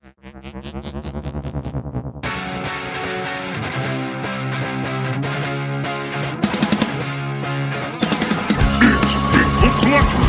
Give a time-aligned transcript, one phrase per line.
[0.00, 0.30] Collectors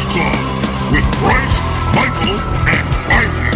[0.09, 0.41] Club
[0.91, 1.57] with Bryce,
[1.93, 3.53] Michael, and Riley.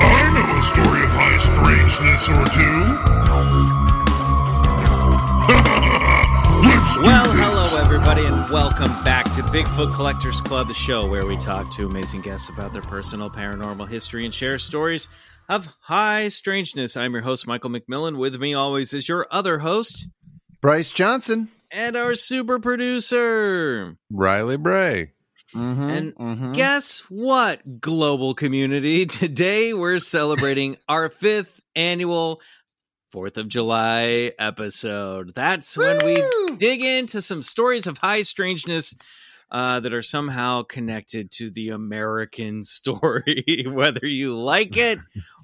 [0.00, 0.02] I
[0.34, 2.78] know a story of high strangeness or two.
[6.66, 7.57] Let's do Well, this.
[7.70, 11.86] Hello everybody, and welcome back to Bigfoot Collectors Club, the show where we talk to
[11.86, 15.08] amazing guests about their personal paranormal history and share stories
[15.50, 16.96] of high strangeness.
[16.96, 18.16] I'm your host, Michael McMillan.
[18.16, 20.08] With me always is your other host
[20.62, 21.48] Bryce Johnson.
[21.70, 23.96] and our super producer.
[24.10, 25.12] Riley Bray.
[25.54, 29.04] Mm-hmm, And guess what, global community?
[29.06, 32.40] Today we're celebrating our fifth annual
[33.10, 35.32] Fourth of July episode.
[35.34, 36.22] That's when we
[36.56, 38.94] dig into some stories of high strangeness
[39.50, 44.98] uh, that are somehow connected to the American story, whether you like it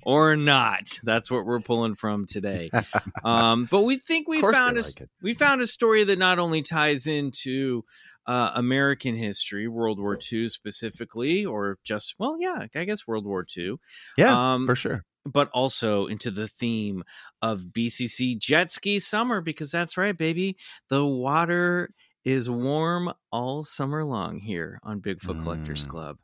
[0.04, 0.98] or not.
[1.02, 2.70] That's what we're pulling from today.
[3.24, 6.60] Um, but we think we found a, like we found a story that not only
[6.60, 7.82] ties into
[8.26, 13.44] uh, American history, World War II specifically, or just well, yeah, I guess World War
[13.56, 13.76] II,
[14.16, 15.04] yeah, um, for sure.
[15.24, 17.04] but also into the theme
[17.42, 20.56] of BCC jet ski summer because that's right, baby.
[20.88, 21.90] The water
[22.24, 25.88] is warm all summer long here on Bigfoot Collectors Mm.
[25.88, 26.16] Club.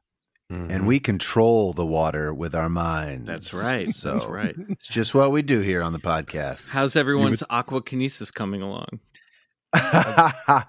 [0.52, 3.24] And we control the water with our minds.
[3.28, 3.94] That's right.
[3.94, 4.56] So That's right.
[4.68, 6.70] It's just what we do here on the podcast.
[6.70, 8.98] How's everyone's aquakinesis coming along?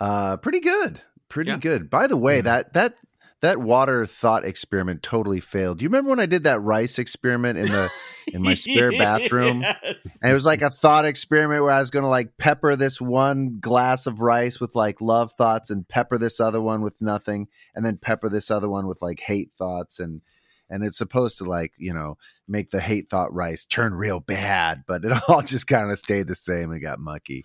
[0.00, 1.00] uh, pretty good.
[1.28, 1.58] Pretty Yeah.
[1.58, 1.90] good.
[1.90, 2.94] By the way, that that
[3.42, 5.78] that water thought experiment totally failed.
[5.78, 7.90] Do you remember when I did that rice experiment in the
[8.28, 9.60] in my spare bathroom?
[9.60, 10.18] Yes.
[10.22, 13.00] And it was like a thought experiment where I was going to like pepper this
[13.00, 17.48] one glass of rice with like love thoughts and pepper this other one with nothing
[17.74, 20.22] and then pepper this other one with like hate thoughts and
[20.68, 22.16] and it's supposed to like, you know,
[22.48, 26.26] make the hate thought rice turn real bad, but it all just kind of stayed
[26.26, 27.44] the same and got mucky.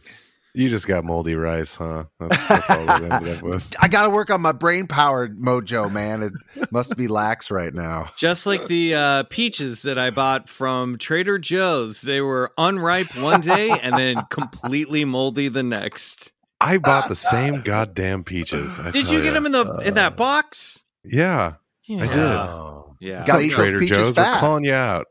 [0.53, 2.03] You just got moldy rice, huh?
[2.19, 3.73] That's, that's all ended up with.
[3.81, 6.23] I got to work on my brain power mojo, man.
[6.23, 8.09] It must be lax right now.
[8.17, 13.40] Just like the uh, peaches that I bought from Trader Joe's, they were unripe one
[13.41, 16.34] day and then completely moldy the next.
[16.59, 18.78] I bought the same goddamn peaches.
[18.78, 19.34] I Did you get ya.
[19.34, 20.84] them in the in that box?
[21.03, 21.53] Yeah,
[21.88, 22.03] Yeah.
[22.03, 23.07] I did.
[23.07, 24.40] Yeah, Gotta Some eat those Trader peaches Joe's were fast.
[24.41, 25.07] calling you out.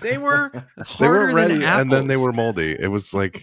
[0.00, 1.80] They were They harder were ready, than apples.
[1.82, 2.76] and then they were moldy.
[2.78, 3.42] It was like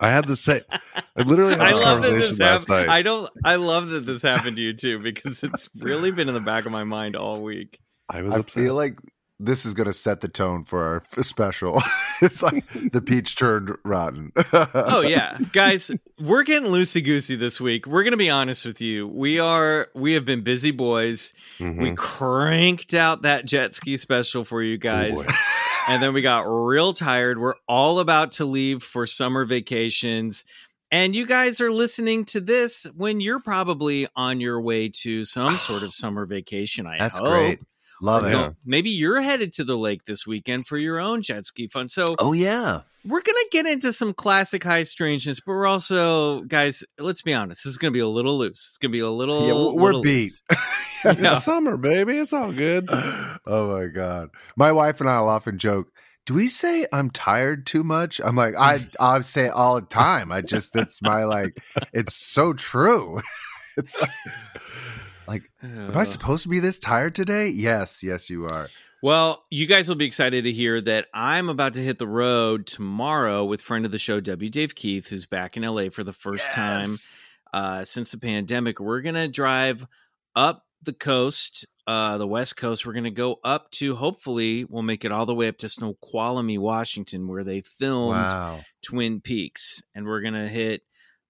[0.00, 0.62] I had the same.
[0.70, 2.86] I literally had I this love that conversation this last happened.
[2.88, 2.94] night.
[2.96, 3.30] I don't.
[3.44, 6.66] I love that this happened to you too because it's really been in the back
[6.66, 7.78] of my mind all week.
[8.08, 8.52] I was I upset.
[8.64, 8.98] feel like
[9.38, 11.82] this is going to set the tone for our special.
[12.22, 14.32] it's like the peach turned rotten.
[14.72, 17.86] Oh yeah, guys, we're getting loosey goosey this week.
[17.86, 19.06] We're gonna be honest with you.
[19.08, 19.88] We are.
[19.94, 21.34] We have been busy boys.
[21.58, 21.82] Mhm.
[21.82, 25.26] We cranked out that jet ski special for you guys.
[25.26, 25.32] boy.
[25.88, 27.38] And then we got real tired.
[27.38, 30.44] We're all about to leave for summer vacations.
[30.90, 35.54] And you guys are listening to this when you're probably on your way to some
[35.56, 36.86] sort of summer vacation.
[36.86, 37.28] I That's hope.
[37.28, 37.60] great.
[38.02, 38.54] Love Or it.
[38.64, 41.88] Maybe you're headed to the lake this weekend for your own jet ski fun.
[41.88, 42.82] So Oh yeah.
[43.04, 46.84] we're gonna get into some classic high strangeness, but we're also, guys.
[46.98, 47.64] Let's be honest.
[47.64, 48.66] This is gonna be a little loose.
[48.70, 49.46] It's gonna be a little.
[49.46, 50.32] Yeah, we're little beat.
[51.04, 51.38] It's Yeah.
[51.38, 52.16] summer, baby.
[52.18, 52.88] It's all good.
[52.90, 54.30] oh my god.
[54.56, 55.88] My wife and I will often joke.
[56.24, 58.20] Do we say I'm tired too much?
[58.24, 60.32] I'm like I I say all the time.
[60.32, 61.56] I just that's my like.
[61.92, 63.20] It's so true.
[63.76, 64.10] It's like,
[65.28, 67.48] like am I Uh, supposed to be this tired today?
[67.48, 68.68] Yes, yes, you are.
[69.02, 72.66] Well, you guys will be excited to hear that I'm about to hit the road
[72.66, 74.50] tomorrow with friend of the show, W.
[74.50, 76.90] Dave Keith, who's back in LA for the first time
[77.52, 78.80] uh, since the pandemic.
[78.80, 79.86] We're going to drive
[80.34, 82.86] up the coast, uh, the West Coast.
[82.86, 85.68] We're going to go up to, hopefully, we'll make it all the way up to
[85.68, 88.60] Snoqualmie, Washington, where they filmed Wow.
[88.82, 89.82] Twin Peaks.
[89.94, 90.82] And we're going to hit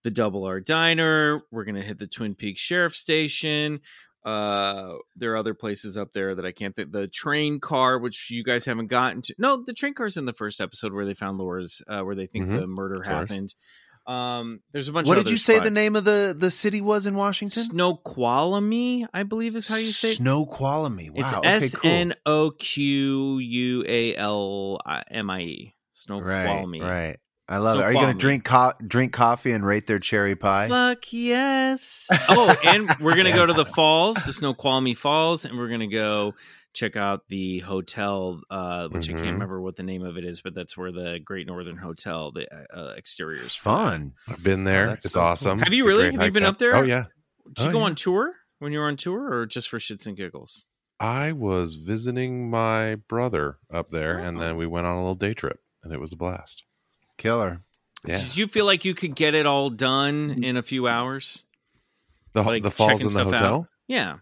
[0.06, 1.42] the Double R Diner.
[1.50, 3.80] We're going to hit the Twin Peaks Sheriff Station.
[4.24, 6.92] Uh, there are other places up there that I can't think.
[6.92, 9.34] The train car, which you guys haven't gotten to.
[9.36, 12.26] No, the train car's in the first episode where they found Laura's, uh, where they
[12.26, 12.60] think Mhm.
[12.60, 13.52] the murder happened.
[14.06, 15.06] Um, there's a bunch.
[15.06, 17.64] Of What did you say the name of the the city was in Washington?
[17.64, 20.16] Snoqualmie, I believe is how you say it.
[20.18, 21.10] Snoqualmie.
[21.10, 21.40] Wow.
[21.42, 21.80] It's S.
[21.82, 24.78] N O Q U A L
[25.10, 25.74] M I E.
[26.08, 26.80] Right, Snoqualmie.
[26.82, 27.16] right.
[27.48, 27.82] I love it.
[27.84, 30.66] Are you going to drink co- drink coffee and rate their cherry pie?
[30.68, 32.08] Fuck yes.
[32.28, 36.34] Oh, and we're gonna go to the falls, the Snoqualmie Falls, and we're gonna go
[36.72, 39.16] check out the hotel, uh, which I Mhm.
[39.18, 42.32] can't remember what the name of it is, but that's where the Great Northern Hotel,
[42.32, 42.46] the
[42.76, 43.54] uh, exterior is.
[43.54, 43.74] for that.
[43.90, 44.12] Fun.
[44.28, 44.86] I've been there.
[44.88, 45.28] that's it's so cool.
[45.28, 45.58] awesome.
[45.60, 46.04] Have you It's really?
[46.12, 46.74] Have you been down- up there?
[46.76, 47.04] Oh yeah.
[47.54, 47.84] Did you Oh, go yeah.
[47.84, 50.66] on tour when you were on tour, or just for shits and giggles?
[50.98, 54.40] I was visiting my brother up there, and Oh.
[54.40, 56.64] then we went on a little day trip, and it was a blast.
[57.16, 57.60] Killer.
[58.06, 61.44] Yeah, Did you feel like you could get it all done in a few hours?
[62.34, 63.32] the like the falls in the stuff out?
[63.32, 63.68] hotel.
[63.88, 64.16] Yeah.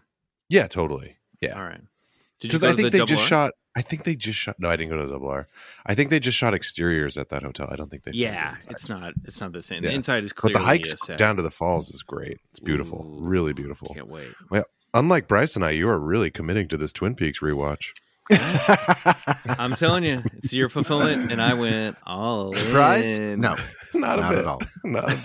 [0.49, 1.17] Yeah, totally.
[1.41, 1.81] Yeah, All right.
[2.39, 3.27] Did you because go I to think the they just R?
[3.27, 3.51] shot.
[3.77, 4.55] I think they just shot.
[4.57, 5.47] No, I didn't go to the double R.
[5.85, 7.67] I think they just shot exteriors at that hotel.
[7.69, 8.11] I don't think they.
[8.13, 8.71] Yeah, inside.
[8.71, 9.13] it's not.
[9.25, 9.83] It's not the same.
[9.83, 9.89] Yeah.
[9.89, 11.17] The inside is But the hikes a set.
[11.17, 12.39] down to the falls is great.
[12.51, 13.93] It's beautiful, Ooh, really beautiful.
[13.93, 14.29] Can't wait.
[14.49, 14.63] Well,
[14.93, 17.91] Unlike Bryce and I, you are really committing to this Twin Peaks rewatch.
[19.47, 23.17] I'm telling you, it's your fulfillment, and I went all Surprised?
[23.17, 23.39] in.
[23.39, 23.55] No,
[23.93, 24.39] Not, a not bit.
[24.39, 24.61] at all.
[24.83, 25.15] Not a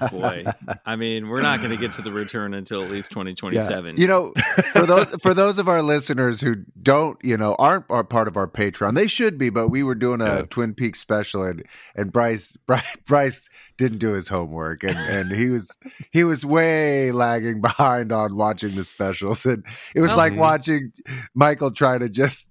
[0.00, 0.10] bit.
[0.10, 0.44] boy.
[0.84, 3.96] I mean, we're not going to get to the return until at least 2027.
[3.96, 4.32] You know,
[4.72, 8.36] for those for those of our listeners who don't, you know, aren't are part of
[8.36, 9.50] our Patreon, they should be.
[9.50, 10.42] But we were doing a Yeah.
[10.48, 11.62] Twin Peaks special, and
[11.94, 13.48] and Bryce Bryce, Bryce
[13.78, 15.76] didn't do his homework, and and he was
[16.12, 19.64] he was way lagging behind on watching the specials, and
[19.94, 20.92] it was Well- like watching
[21.34, 22.48] Michael try to just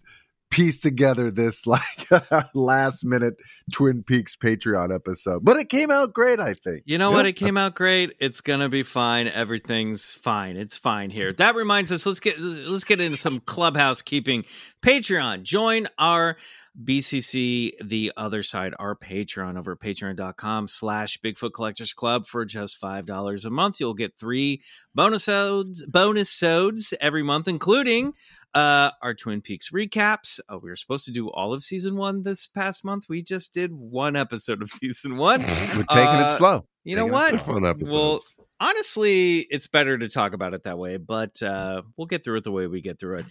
[0.52, 2.08] piece together this like
[2.54, 3.34] last minute
[3.74, 5.44] Twin Peaks Patreon episode.
[5.44, 6.84] But it came out great, I think.
[6.86, 7.26] You know what?
[7.26, 8.14] It came out great.
[8.20, 9.28] It's gonna be fine.
[9.28, 10.56] Everything's fine.
[10.56, 11.34] It's fine here.
[11.34, 12.06] That reminds us.
[12.06, 14.46] Let's get let's get into some clubhouse keeping.
[14.84, 15.44] Patreon.
[15.44, 16.38] Join our
[16.84, 22.78] BCC the other side our patreon over at patreon.com slash bigfoot collectors club for just
[22.78, 23.80] five dollars a month.
[23.80, 24.62] You'll get three
[24.94, 28.14] bonus odes bonus sodes every month including
[28.54, 30.40] uh our twin peaks recaps.
[30.50, 33.06] Uh, we were supposed to do all of season one this past month.
[33.10, 35.42] We just did one episode of season one.
[35.42, 36.66] We're taking Uh, it slow.
[36.84, 37.42] you know Taking it what?
[37.42, 37.94] fun episodes.
[37.94, 38.20] well
[38.60, 42.44] honestly it's better to talk about it that way but uh we'll get through it
[42.46, 43.26] the way we get through it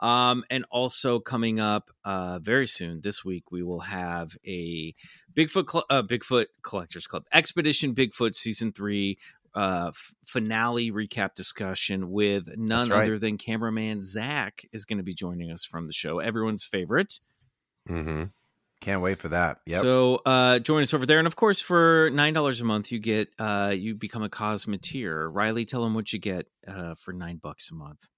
[0.00, 4.94] um and also coming up uh very soon this week we will have a
[5.34, 9.18] bigfoot Cl- uh, bigfoot collectors club expedition bigfoot season three
[9.54, 13.02] uh f- finale recap discussion with none right.
[13.02, 17.18] other than cameraman zach is going to be joining us from the show everyone's favorite
[17.88, 18.24] Mm-hmm.
[18.80, 19.58] Can't wait for that.
[19.66, 19.82] Yep.
[19.82, 23.00] so uh, join us over there, and of course, for nine dollars a month, you
[23.00, 25.28] get uh, you become a Cosmeteer.
[25.32, 28.08] Riley, tell them what you get uh, for nine bucks a month.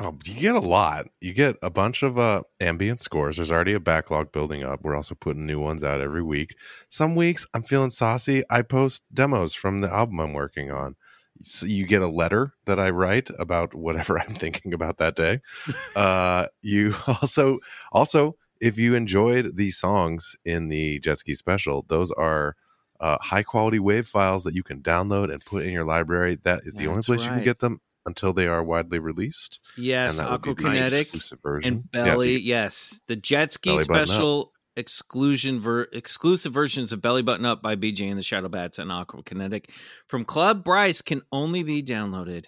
[0.00, 1.08] Oh, you get a lot.
[1.20, 3.36] You get a bunch of uh, ambient scores.
[3.36, 4.80] There's already a backlog building up.
[4.82, 6.54] We're also putting new ones out every week.
[6.88, 8.44] Some weeks I'm feeling saucy.
[8.48, 10.94] I post demos from the album I'm working on.
[11.42, 15.40] So you get a letter that I write about whatever I'm thinking about that day.
[15.96, 17.58] uh, you also
[17.90, 22.54] also if you enjoyed the songs in the jet ski special, those are
[23.00, 26.38] uh, high quality wave files that you can download and put in your library.
[26.44, 29.60] That is the only That's place you can get them until they are widely released
[29.76, 31.72] Yes, and that would be the Aquakinetic version.
[31.74, 32.40] and Belly.
[32.40, 38.08] yes, the jet ski special exclusion ver- exclusive versions of Belly Button Up by BJ
[38.08, 39.70] and the Shadow Bats and Aquakinetic
[40.06, 42.44] from Club Bryce can only be downloaded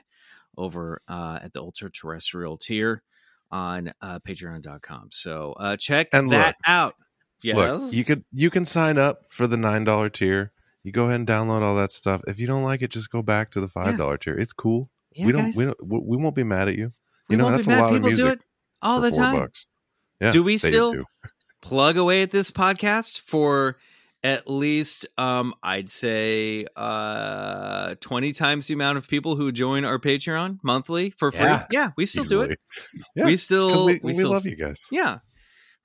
[0.57, 3.03] over uh, at the ultra terrestrial tier
[3.51, 5.09] on uh, patreon.com.
[5.11, 6.95] So uh, check And that look, out.
[7.43, 7.57] Yes.
[7.57, 10.52] Look, you could you can sign up for the nine dollar tier.
[10.85, 12.23] You go ahead and download all that stuff.
[12.26, 14.38] If you don't like it, just go back to the five dollar tier.
[14.38, 14.88] It's cool.
[15.12, 15.57] Yeah, we don't guys.
[15.57, 15.76] we don't
[16.07, 16.93] we won't be mad at you.
[17.29, 18.45] We You know that's a lot of People do music it
[18.83, 19.49] all the time.
[20.21, 21.05] Yeah, Do we still- do.
[21.62, 23.76] plug away at this podcast for
[24.23, 29.99] at least um i'd say uh 20 times the amount of people who join our
[29.99, 31.90] patreon monthly for free yeah, Yeah.
[31.97, 33.05] we still do it Easily.
[33.17, 34.85] Yeah, we still we, we, we still love you guys.
[34.90, 35.19] yeah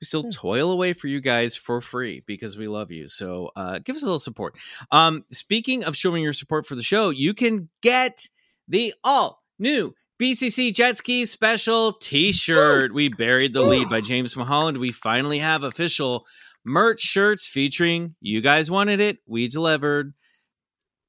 [0.01, 3.79] we still toil away for you guys for free because we love you so uh
[3.79, 4.57] give us a little support
[4.91, 8.27] um speaking of showing your support for the show you can get
[8.67, 12.93] the all new BCC Jet Ski Special T-shirt.
[12.93, 14.77] We buried the lead by James Mulholland.
[14.77, 16.25] We finally have official
[16.63, 19.19] merch shirts featuring you guys wanted it.
[19.27, 20.13] We delivered.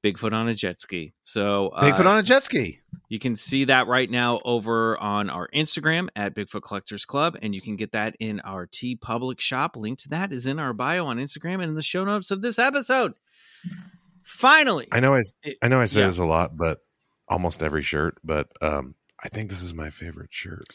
[0.03, 1.13] Bigfoot on a jet ski.
[1.23, 2.79] So uh, Bigfoot on a jet ski.
[3.09, 7.55] you can see that right now over on our Instagram at Bigfoot Collectors Club, and
[7.55, 9.75] you can get that in our TeePublic shop.
[9.75, 12.41] Link to that is in our bio on Instagram and in the show notes of
[12.41, 13.13] this episode.
[14.23, 15.23] Finally, I know I
[15.61, 16.07] I know I say yeah.
[16.07, 16.79] this a lot, but
[17.27, 18.17] almost every shirt.
[18.23, 20.65] But um, I think this is my favorite shirt.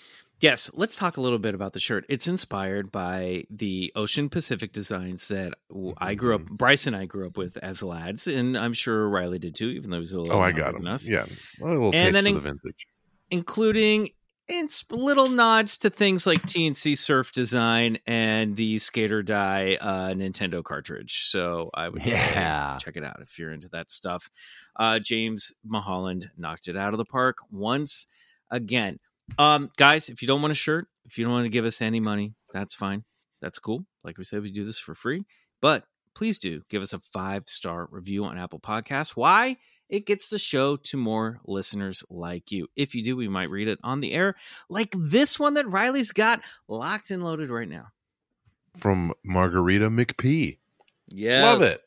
[0.40, 2.04] Yes, let's talk a little bit about the shirt.
[2.08, 5.54] It's inspired by the Ocean Pacific designs that
[5.98, 6.52] I grew Mm-hmm.
[6.52, 9.68] up, Bryce and I grew up with as lads, and I'm sure Riley did too,
[9.68, 10.92] even though he's a little Oh, I got than him.
[10.92, 11.08] us.
[11.08, 11.26] Yeah,
[11.60, 12.86] a little And taste then in- the vintage.
[13.30, 14.08] including
[14.48, 20.12] ins- little nods to things like T&C Surf Design and the Skate or Die uh,
[20.14, 21.24] Nintendo cartridge.
[21.28, 22.78] So I would say Yeah.
[22.80, 24.30] check it out if you're into that stuff.
[24.76, 28.06] Uh, James Maholland knocked it out of the park once
[28.50, 28.98] again.
[29.38, 31.80] Um, guys, if you don't want a shirt, if you don't want to give us
[31.80, 33.04] any money, that's fine.
[33.40, 33.84] That's cool.
[34.04, 35.24] Like we said, we do this for free.
[35.60, 35.84] But
[36.14, 39.10] please do give us a five star review on Apple Podcasts.
[39.10, 39.56] Why?
[39.92, 42.68] It gets the show to more listeners like you.
[42.74, 44.34] If you do, we might read it on the air,
[44.70, 47.88] like this one that Riley's got locked and loaded right now.
[48.74, 50.56] From Margarita McPee.
[51.08, 51.42] Yes.
[51.44, 51.82] Love it.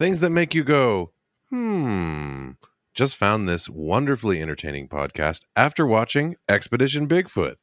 [0.00, 1.12] Things that make you go,
[1.50, 2.52] hmm.
[2.94, 7.56] Just found this wonderfully entertaining podcast after watching Expedition Bigfoot.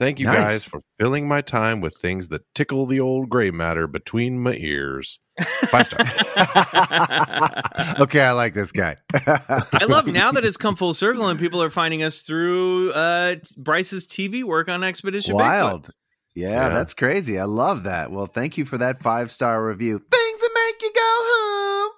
[0.00, 0.36] Thank you Nice.
[0.38, 4.54] guys for filling my time with things that tickle the old gray matter between my
[4.54, 5.20] ears.
[5.68, 6.00] Five star.
[8.00, 8.96] okay, I like this guy.
[9.14, 13.36] I love now that it's come full circle and people are finding us through uh,
[13.58, 15.38] Bryce's TV work on Expedition Bigfoot.
[15.38, 15.90] Wild.
[16.34, 16.68] Yeah, Yeah.
[16.70, 17.38] that's crazy.
[17.38, 18.10] I love that.
[18.10, 19.98] Well, thank you for that five star review.
[19.98, 21.90] Things that make you go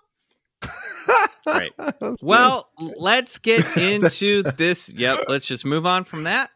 [0.68, 1.28] home.
[1.47, 1.73] Right.
[1.79, 2.19] That's good.
[2.23, 4.93] Well, let's get into this.
[5.03, 6.51] Yep, let's just move on from that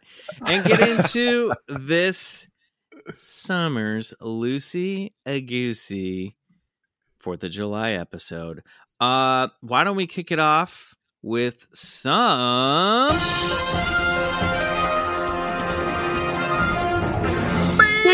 [0.44, 2.46] and get into this
[3.16, 6.36] summer's Lucy a Goosey
[7.18, 8.62] Fourth of July episode.
[9.00, 13.16] Uh, why don't we kick it off with some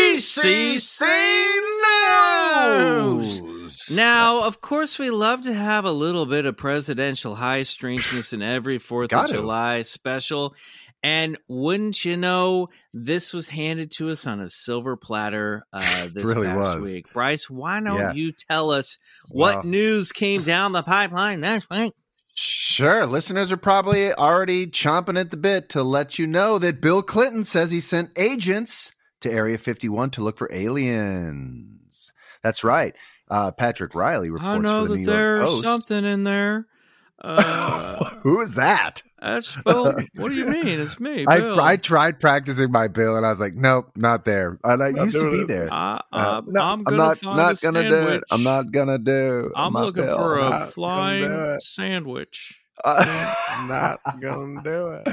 [0.03, 1.05] BCC
[3.11, 3.52] news?
[3.89, 8.41] Now, of course, we love to have a little bit of presidential high strangeness in
[8.41, 9.33] every Fourth of to.
[9.33, 10.55] July special.
[11.05, 16.23] And wouldn't you know, this was handed to us on a silver platter uh, this
[16.33, 16.93] Really past was.
[16.93, 17.11] week.
[17.11, 18.13] Bryce, why don't Yeah.
[18.13, 18.97] you tell us
[19.27, 21.93] what Well- news came down the pipeline this week?
[22.35, 23.05] Sure.
[23.05, 27.43] Listeners are probably already chomping at the bit to let you know that Bill Clinton
[27.43, 32.11] says he sent agents to Area 51 to look for aliens.
[32.41, 32.95] That's right.
[33.33, 35.63] Uh, Patrick Riley reports I know for the that New York there's Post.
[35.63, 36.67] something in there.
[37.25, 39.01] Uh, Who is that?
[39.21, 39.93] that's Bill.
[40.15, 40.67] What do you mean?
[40.67, 41.23] It's me.
[41.25, 41.61] I, Bill.
[41.61, 44.59] I tried practicing my bill and I was like, nope, not there.
[44.61, 45.47] And I Not used to be it.
[45.47, 45.69] there.
[45.71, 48.23] I, Uh, uh, no, I'm gonna not, find not a gonna do it.
[48.29, 49.53] I'm not gonna do.
[49.55, 50.17] I'm looking bill.
[50.17, 52.59] for Not a flying sandwich.
[52.83, 55.07] Uh, I'm not gonna do it.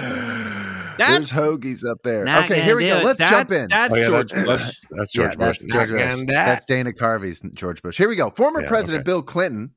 [0.99, 2.23] There's That's hoagies up there.
[2.45, 3.01] okay, here we go.
[3.05, 3.69] Let's That's- jump in.
[3.69, 4.77] That's Oh, yeah, George that's- Bush.
[4.91, 5.73] That's Yeah, George that's Bush.
[5.73, 5.99] George Bush.
[6.01, 6.65] gonna That's.
[6.65, 7.97] Dana Carvey's George Bush.
[7.97, 8.31] Here we go.
[8.31, 9.05] Former Yeah, President okay.
[9.05, 9.71] Bill Clinton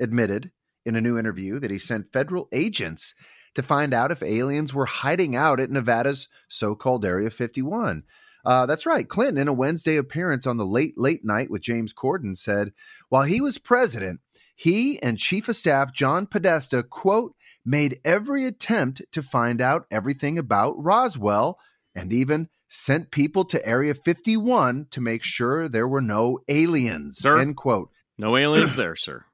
[0.00, 0.50] admitted
[0.86, 3.14] in a new interview that he sent federal agents
[3.54, 8.04] to find out if aliens were hiding out at Nevada's so-called Area 51.
[8.44, 9.08] Uh, that's right.
[9.08, 12.72] Clinton, in a Wednesday appearance on the Late Late Night with James Corden, said
[13.08, 14.20] while he was president,
[14.54, 17.34] he and Chief of Staff John Podesta quote
[17.68, 21.58] made every attempt to find out everything about Roswell
[21.94, 27.18] and even sent people to Area 51 to make sure there were no aliens.
[27.18, 27.38] Sir?
[27.38, 27.90] End quote.
[28.16, 29.24] No aliens there, sir.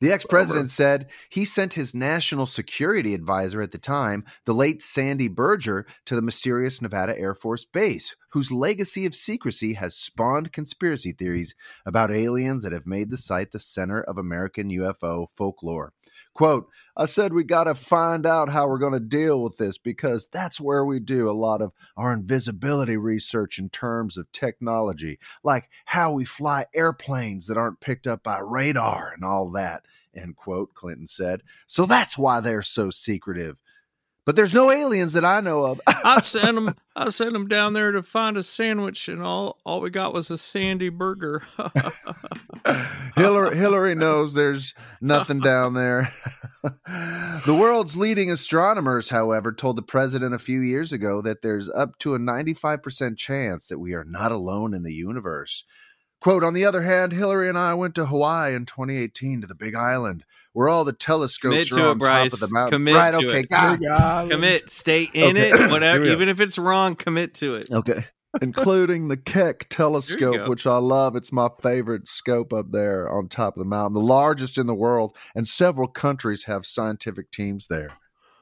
[0.00, 4.82] the ex president said he sent his national security advisor at the time, the late
[4.82, 10.52] Sandy Berger, to the mysterious Nevada Air Force Base, whose legacy of secrecy has spawned
[10.52, 11.54] conspiracy theories
[11.86, 15.94] about aliens that have made the site the center of American UFO folklore.
[16.38, 19.76] Quote, I said we got to find out how we're going to deal with this
[19.76, 25.18] because that's where we do a lot of our invisibility research in terms of technology,
[25.42, 30.36] like how we fly airplanes that aren't picked up by radar and all that, end
[30.36, 31.42] quote, Clinton said.
[31.66, 33.56] So that's why they're so secretive.
[34.28, 35.80] But there's no aliens that I know of.
[35.86, 36.74] I sent them.
[36.94, 40.30] I sent him down there to find a sandwich, and all all we got was
[40.30, 41.42] a sandy burger.
[43.16, 46.12] Hillary, Hillary knows there's nothing down there.
[46.62, 51.98] the world's leading astronomers, however, told the president a few years ago that there's up
[52.00, 55.64] to a 95% chance that we are not alone in the universe.
[56.20, 59.54] Quote, on the other hand, Hillary and I went to Hawaii in 2018 to the
[59.54, 62.30] Big Island, where all the telescopes Commit are to it, on Bryce.
[62.30, 62.72] top of the mountain.
[62.72, 63.48] Commit right, to okay, it.
[63.48, 64.30] God.
[64.30, 65.50] commit, stay in Okay.
[65.50, 65.70] it.
[65.70, 66.12] Whatever, Here we go.
[66.12, 67.68] even if it's wrong, commit to it.
[67.70, 68.06] Okay.
[68.42, 71.16] Including the Keck telescope, which I love.
[71.16, 74.74] It's my favorite scope up there on top of the mountain, the largest in the
[74.74, 77.96] world, and several countries have scientific teams there.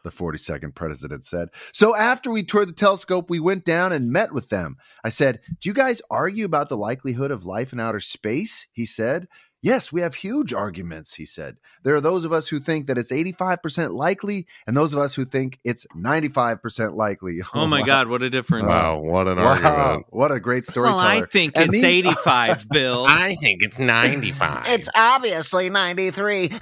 [0.07, 1.49] The 42nd president said.
[1.73, 4.77] So after we toured the telescope, we went down and met with them.
[5.03, 8.69] I said, Do you guys argue about the likelihood of life in outer space?
[8.73, 9.27] He said,
[9.63, 11.57] Yes, we have huge arguments, he said.
[11.83, 15.17] There are those of us who think that it's 85% likely, and those of us
[15.17, 17.41] who think it's 95% likely.
[17.55, 17.87] Oh my Wow.
[17.87, 18.69] God, what a difference.
[18.69, 19.45] Wow, what an Wow.
[19.47, 20.07] argument.
[20.11, 20.99] What a great storyteller.
[21.03, 23.07] Well, I think And it's these- 85, Bill.
[23.09, 24.67] I think it's 95.
[24.69, 26.51] It's obviously 93.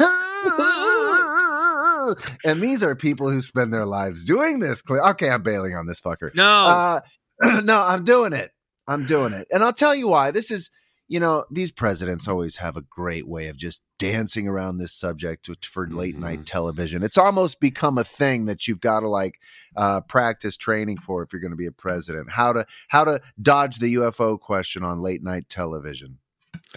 [2.45, 4.83] and these are people who spend their lives doing this.
[4.91, 6.35] Okay, I'm bailing on this fucker.
[6.35, 6.45] no.
[6.45, 7.01] Uh,
[7.65, 8.53] no, I'm doing it.
[8.87, 9.47] I'm doing it.
[9.51, 10.31] And I'll tell you why.
[10.31, 10.71] This is,
[11.09, 15.49] you know, these presidents always have a great way of just dancing around this subject
[15.67, 17.03] for late night television.
[17.03, 19.41] It's almost become a thing that you've got to like
[19.77, 22.31] uh, practice training for if you're going to be a president.
[22.31, 26.19] How to how to dodge the UFO question on late night television.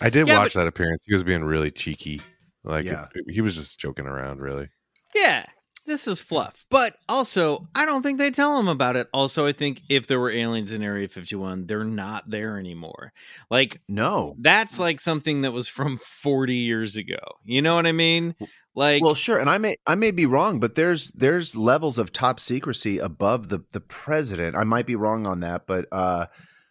[0.01, 1.03] I did Yeah, watch that appearance.
[1.05, 2.21] He was being really cheeky.
[2.63, 3.07] Like Yeah.
[3.13, 4.69] it- he was just joking around, really.
[5.15, 5.45] Yeah,
[5.85, 6.65] this is fluff.
[6.69, 9.07] But also, I don't think they tell him about it.
[9.13, 13.13] Also, I think if there were aliens in Area 51, they're not there anymore.
[13.49, 14.35] Like, No.
[14.39, 17.17] that's like something that was from 40 years ago.
[17.45, 18.35] You know what I mean?
[18.75, 22.13] Like, well, sure, and I may I may be wrong, but there's there's levels of
[22.13, 24.55] top secrecy above the the president.
[24.55, 26.27] I might be wrong on that, but uh,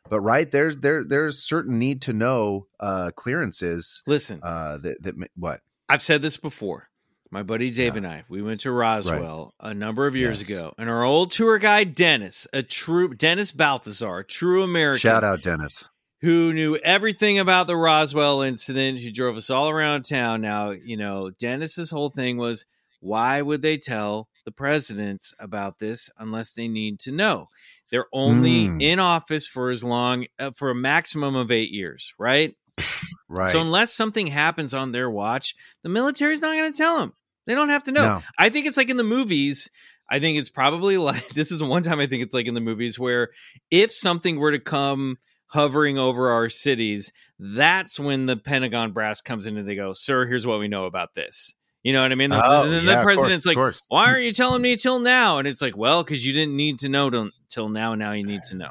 [0.08, 5.14] but right there's there there's certain need to know uh clearances listen, uh that that
[5.34, 6.90] what I've said this before.
[7.30, 7.96] My buddy Dave Yeah.
[7.98, 10.48] and I, we went to Roswell a number of years Yes.
[10.48, 15.42] ago, and our old tour guide Dennis, a true Dennis Balthaser, true American, shout out
[15.42, 15.84] Dennis.
[16.20, 20.40] who knew everything about the Roswell incident, who drove us all around town.
[20.40, 22.64] Now, you know, Dennis's whole thing was
[23.00, 27.48] why would they tell the presidents about this unless they need to know?
[27.90, 28.82] They're only Mm.
[28.82, 32.54] in office for as long uh, for a maximum of 8 years, right?
[33.28, 33.50] Right.
[33.50, 37.12] So unless something happens on their watch, the military's not going to tell them.
[37.46, 38.06] They don't have to know.
[38.06, 38.22] No.
[38.38, 39.70] I think it's like in the movies.
[40.08, 42.60] I think it's probably like this is one time I think it's like in the
[42.60, 43.30] movies where
[43.70, 49.46] if something were to come hovering over our cities, that's when the Pentagon brass comes
[49.46, 52.16] in and they go, "Sir, here's what we know about this." You know what I
[52.16, 52.30] mean?
[52.30, 53.82] The- Oh, and then yeah, the of course, president's like, course.
[53.88, 56.80] "Why aren't you telling me till now?" And it's like, "Well, because you didn't need
[56.80, 57.94] to know till, till now.
[57.94, 58.70] Now you need to know."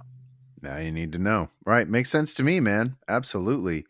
[0.62, 1.50] Now you need to know.
[1.66, 1.88] Right.
[1.88, 2.98] Makes sense to me, man.
[3.08, 3.86] Absolutely.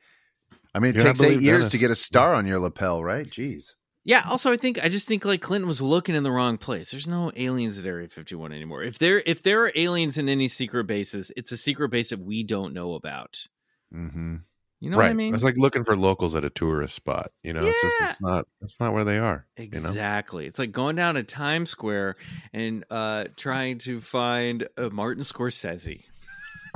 [0.75, 1.72] I mean, it Yeah, I takes eight years Dennis.
[1.72, 3.25] to get a star on your lapel, right?
[3.25, 3.75] Jeez.
[4.03, 4.24] Yeah.
[4.29, 6.91] Also, I think I just think like Clinton was looking in the wrong place.
[6.91, 8.84] There's no aliens at Area 51 anymore.
[8.84, 12.20] If there if there are aliens in any secret bases, it's a secret base that
[12.20, 13.48] we don't know about.
[13.94, 14.35] Mm-hmm.
[14.81, 15.05] You know right.
[15.05, 15.33] what I mean?
[15.33, 17.31] It's like looking for locals at a tourist spot.
[17.42, 19.48] You know, it's just it's not it's not where they are.
[19.57, 19.77] You know?
[19.77, 20.46] Exactly.
[20.46, 22.18] It's like going down to Times Square
[22.53, 26.03] and uh trying to find a Martin Scorsese.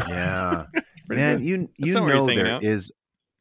[0.07, 0.65] Yeah.
[1.09, 1.45] Man, good.
[1.45, 2.98] you you not what you're know saying there is now.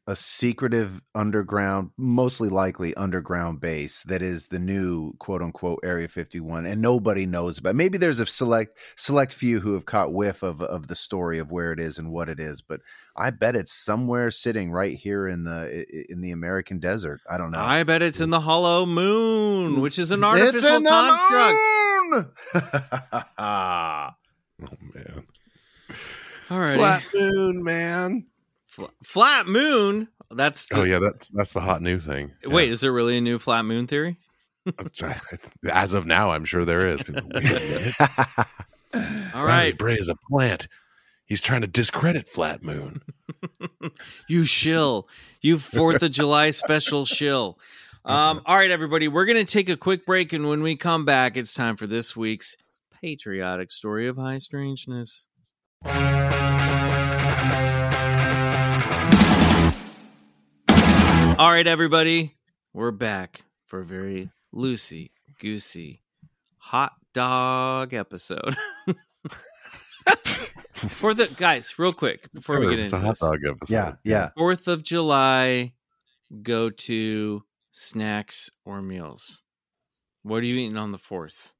[0.09, 6.65] A secretive underground, mostly likely underground base that is the new quote unquote Area 51,
[6.65, 7.75] and nobody knows about.
[7.75, 11.51] Maybe there's a select select few who have caught whiff of of the story of
[11.51, 12.81] where it is and what it is, but
[13.15, 17.21] I bet it's somewhere sitting right here in the in the American desert.
[17.29, 17.59] I don't know.
[17.59, 21.57] I bet it's in the Hollow Moon, which is an It's artificial in the construct.
[22.09, 22.31] moon!
[24.61, 25.23] Oh man.
[26.49, 26.75] All right.
[26.75, 28.25] Flat moon, man.
[29.03, 30.07] Flat Moon.
[30.31, 32.31] That's the, Oh yeah, that's that's the hot new thing.
[32.43, 32.53] Yeah.
[32.53, 34.17] Wait, is there really a new flat moon theory?
[35.71, 37.01] As of now, I'm sure there is.
[37.01, 37.95] People, Wait a minute.
[39.33, 39.73] All Riley.
[39.73, 40.67] Bray is a plant.
[41.25, 43.01] He's trying to discredit Flat Moon.
[44.27, 45.07] You shill.
[45.41, 47.57] You 4th of July special shill.
[48.03, 49.07] Um, all right, everybody.
[49.07, 50.33] We're going to take a quick break.
[50.33, 52.57] And when we come back, it's time for this week's
[53.01, 55.27] patriotic story of high strangeness.
[61.41, 62.35] All right, everybody.
[62.73, 66.01] We're back for a very loosey goosey
[66.57, 68.57] hot dog episode.
[70.75, 73.19] for the guys, real quick before we get it's into a hot this.
[73.21, 73.73] dog episode.
[73.73, 74.31] yeah, yeah.
[74.35, 75.71] Fourth of July,
[76.43, 79.45] go to snacks or meals.
[80.23, 81.53] What are you eating on the fourth?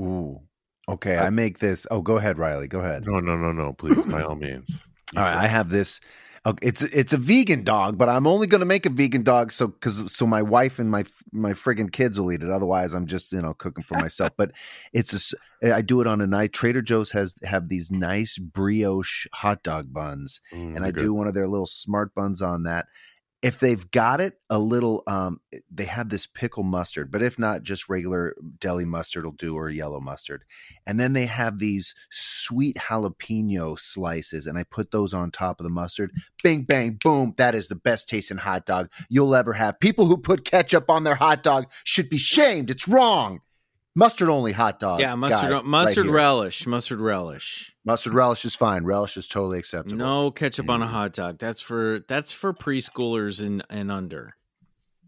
[0.00, 0.40] Ooh.
[0.88, 1.86] Okay, I make this.
[1.90, 2.66] Oh, go ahead, Riley.
[2.66, 3.04] Go ahead.
[3.04, 3.74] No, no, no, no.
[3.74, 4.88] Please, by all means.
[5.12, 6.00] You All right, I have this.
[6.44, 9.52] Okay, it's it's a vegan dog, but I'm only going to make a vegan dog
[9.52, 12.50] so because so my wife and my my friggin' kids will eat it.
[12.50, 14.32] Otherwise, I'm just you know cooking for myself.
[14.36, 14.50] but
[14.92, 16.52] it's a I do it on a night.
[16.52, 21.02] Trader Joe's has have these nice brioche hot dog buns, Mm, and I good.
[21.04, 22.86] do one of their little smart buns on that.
[23.42, 27.64] If they've got it, a little, um, they have this pickle mustard, but if not,
[27.64, 30.44] just regular deli mustard will do or yellow mustard.
[30.86, 35.64] And then they have these sweet jalapeno slices, and I put those on top of
[35.64, 36.12] the mustard.
[36.44, 37.34] Bing, bang, boom.
[37.36, 39.80] That is the best tasting hot dog you'll ever have.
[39.80, 42.70] People who put ketchup on their hot dog should be shamed.
[42.70, 43.40] It's wrong.
[43.94, 45.00] Mustard only hot dog.
[45.00, 46.14] yeah, mustard guy, mustard here.
[46.14, 47.74] relish, mustard relish.
[47.84, 48.84] Mustard relish is fine.
[48.84, 49.98] Relish is totally acceptable.
[49.98, 50.90] No ketchup on a Mm.
[50.90, 51.38] hot dog.
[51.38, 54.34] That's for that's for preschoolers and and under.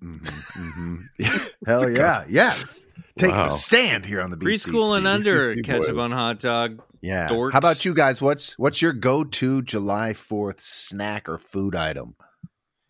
[0.02, 0.98] Mhm, mhm.
[1.66, 2.24] Hell yeah.
[2.28, 2.86] Yes.
[3.16, 3.46] Taking Wow.
[3.46, 4.70] a stand here on the BCC.
[4.72, 6.82] Preschool and under ketchup on hot dog.
[7.00, 7.28] Yeah.
[7.28, 7.52] dorks.
[7.52, 8.20] How about you guys?
[8.20, 12.16] What's what's your go-to July 4th snack or food item?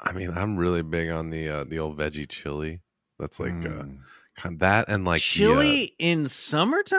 [0.01, 2.81] I mean, I'm really big on the uh, the old veggie chili.
[3.21, 3.63] That's like uh, Mm.
[3.63, 3.89] kind of
[4.59, 6.99] that and like uh, Chili in summertime?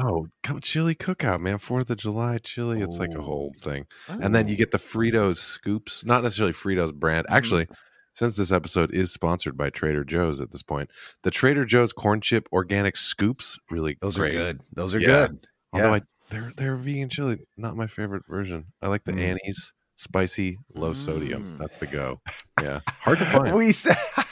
[0.00, 1.58] oh, come chili cookout, man!
[1.58, 2.80] Fourth of July chili.
[2.82, 3.22] It's like a Oh.
[3.22, 3.86] whole thing.
[4.08, 7.26] And then you get the Fritos scoops, not necessarily Fritos brand.
[7.28, 7.66] Actually,
[8.14, 10.90] since this episode is sponsored by Trader Joe's at this point,
[11.22, 14.34] the Trader Joe's corn chip organic scoops really Those great.
[14.34, 14.60] are good.
[14.72, 15.06] Those are Yeah.
[15.28, 15.46] good.
[15.72, 15.94] Although Yeah.
[15.94, 18.66] I they're they're vegan chili, not my favorite version.
[18.82, 19.20] I like the Mm.
[19.20, 21.54] Annie's spicy, low sodium.
[21.54, 21.58] Mm.
[21.58, 22.20] That's the go.
[22.62, 23.54] Yeah, hard to find.
[23.56, 24.27] We said It's a cookie.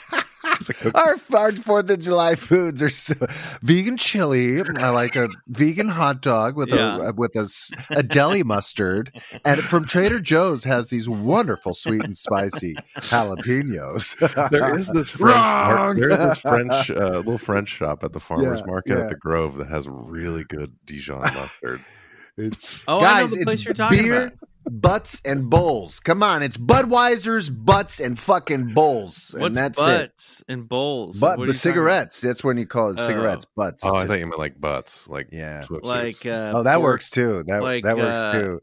[0.95, 3.15] Our, our Fourth of July foods are so
[3.61, 4.61] vegan chili.
[4.77, 7.09] I like a vegan hot dog with Yeah.
[7.09, 9.11] a with a, s- a deli mustard,
[9.45, 14.49] and from Trader Joe's has these wonderful sweet and spicy jalapenos.
[14.49, 15.95] there is this French mar- Wrong.
[15.97, 19.03] there is this French uh, little French shop at the farmers Yeah, market yeah.
[19.03, 21.81] at the Grove that has really good Dijon mustard.
[22.37, 24.33] It's Oh, I know the place you're talking beer, about.
[24.69, 25.99] Butts, and bowls.
[25.99, 29.83] Come on, it's Budweiser's butts and fucking bowls, and What's that's it.
[29.85, 31.19] butts and bowls?
[31.19, 32.21] But What are the cigarettes.
[32.21, 33.05] That's when you call it Oh.
[33.07, 33.45] cigarettes.
[33.55, 33.83] Butts.
[33.85, 35.63] Oh, I Just- thought you meant like butts, like Yeah.
[35.63, 35.83] about?
[35.83, 37.43] Like uh, oh, that pork- works too.
[37.47, 38.61] That like, that works uh, too.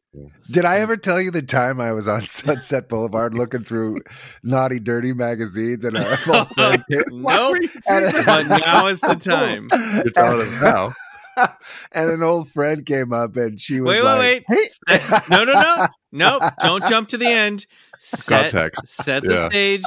[0.53, 3.99] Did I ever tell you the time I was on Sunset Boulevard looking through
[4.43, 7.57] naughty, dirty magazines and a full friend Nope.
[7.89, 9.69] and, But now is the time.
[10.05, 10.95] You're telling us now.
[11.37, 14.69] And an old friend came up and she was Wait, like, wait, "Hey,
[14.99, 16.53] Set- no, no, no, nope.
[16.61, 17.67] Don't jump to the end.
[17.99, 18.89] Set, Context.
[18.89, 19.49] set the Yeah.
[19.49, 19.83] stage.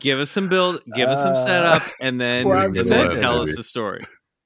[0.00, 0.80] Give us some build.
[0.94, 3.62] Give us some Uh, setup, and then well, I'm and then glad, tell us the
[3.62, 4.02] story.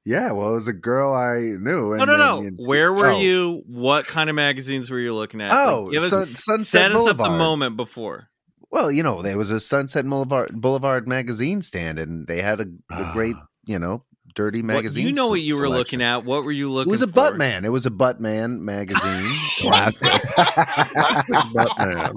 [0.06, 1.92] Yeah, well, it was a girl I knew.
[1.92, 2.42] And No, no, then no.
[2.42, 3.18] you- Where were Oh.
[3.20, 3.62] you?
[3.66, 5.50] What kind of magazines were you looking at?
[5.52, 8.28] Oh, give us Sun- Sunset set us up the moment before.
[8.70, 12.66] Well, you know, there was a Sunset Boulevard, Boulevard magazine stand, and they had a,
[12.90, 15.06] a great, you know, dirty What, magazine.
[15.06, 16.24] you know what you were looking at.
[16.24, 16.90] What were you looking?
[16.90, 16.92] At?
[16.92, 17.12] It was a for?
[17.12, 17.64] butt man.
[17.64, 19.34] It was a butt man magazine.
[19.60, 20.08] Classic.
[20.34, 22.14] Classic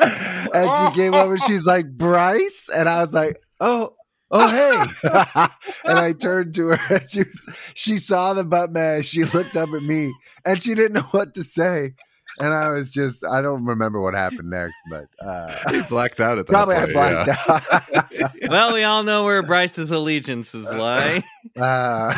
[0.00, 1.38] and she came over.
[1.38, 3.94] She's like Bryce, and I was like, oh.
[4.32, 5.08] Oh hey!
[5.84, 6.94] and I turned to her.
[6.94, 9.02] And she was, she saw the butt man.
[9.02, 11.94] She looked up at me, and she didn't know what to say.
[12.40, 16.38] And I was just, I don't remember what happened next, but uh, He blacked out
[16.38, 18.26] at that probably I point, blanked yeah.
[18.26, 18.32] out.
[18.50, 21.22] Well, we all know where Bryce's allegiances lie.
[21.56, 22.14] Uh,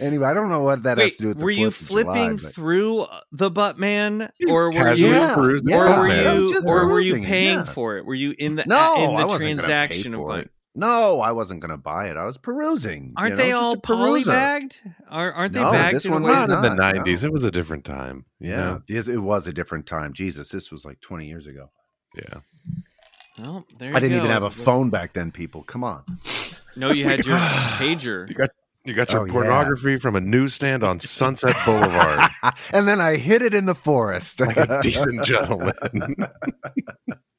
[0.00, 1.38] anyway, I don't know what that has Wait, to do with.
[1.38, 5.06] the were you 4th of July, flipping but- through the butt man, or were you,
[5.08, 5.76] Yeah, perusing yeah.
[5.96, 6.26] or were man.
[6.26, 7.64] I was you, just or were you perusing, paying yeah.
[7.64, 8.04] for it?
[8.04, 10.50] Were you in the No, in the I wasn't transaction of for it.
[10.74, 12.16] No, I wasn't going to buy it.
[12.16, 13.12] I was perusing.
[13.16, 14.24] Aren't you know, they all a peruser.
[14.24, 14.80] polybagged?
[15.08, 16.90] Are, aren't they No, bagged this in one way was Not in the not, no.
[16.98, 17.24] nineties.
[17.24, 18.24] It was a different time.
[18.38, 18.82] you Yeah, know?
[18.86, 20.12] yes, it was a different time.
[20.12, 21.70] Jesus, this was like 20 years ago.
[22.14, 22.40] Yeah.
[23.40, 25.62] Well, there I didn't you even have a phone back then, people.
[25.64, 26.04] Come on.
[26.76, 27.36] No, you had your
[27.78, 28.28] pager.
[28.28, 28.50] You got
[28.84, 29.32] you got your Oh, yeah.
[29.32, 32.30] pornography from a newsstand on Sunset Boulevard.
[32.72, 34.40] and then I hid it in the forest.
[34.40, 35.72] like a decent gentleman.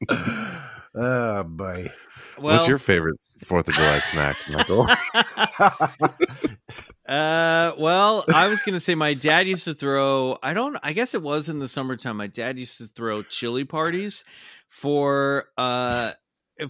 [0.96, 1.92] oh, boy.
[2.38, 4.88] Well, What's your favorite Fourth of July snack, Michael?
[7.12, 10.38] Uh, well, I was gonna say my dad used to throw.
[10.42, 10.78] I don't.
[10.82, 12.16] I guess it was in the summertime.
[12.16, 14.24] My dad used to throw chili parties
[14.70, 16.12] for uh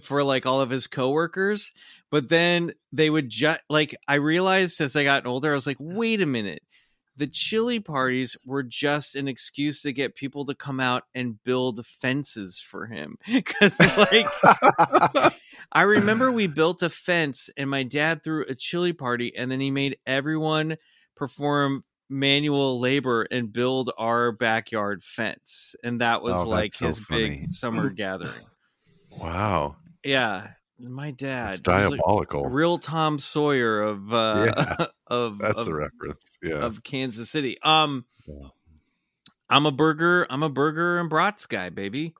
[0.00, 1.70] for like all of his coworkers.
[2.10, 5.76] But then they would just like I realized as I got older, I was like,
[5.78, 6.62] wait a minute.
[7.16, 11.86] The chili parties were just an excuse to get people to come out and build
[11.86, 13.16] fences for him.
[13.26, 14.26] Because like
[15.72, 19.60] I remember we built a fence and my dad threw a chili party and then
[19.60, 20.76] he made everyone
[21.16, 25.74] perform manual labor and build our backyard fence.
[25.82, 27.28] And that was Oh, like his funny.
[27.40, 28.44] big summer gathering.
[29.18, 29.76] wow.
[30.04, 30.48] Yeah.
[30.78, 31.54] My dad.
[31.54, 32.46] It's was like diabolical.
[32.46, 34.86] real Tom Sawyer of uh Yeah.
[35.06, 36.24] of, That's of, the reference.
[36.42, 36.56] Yeah.
[36.56, 37.56] of Kansas City.
[37.62, 38.48] Um Yeah.
[39.48, 42.14] I'm a burger, I'm a burger and brats guy, baby.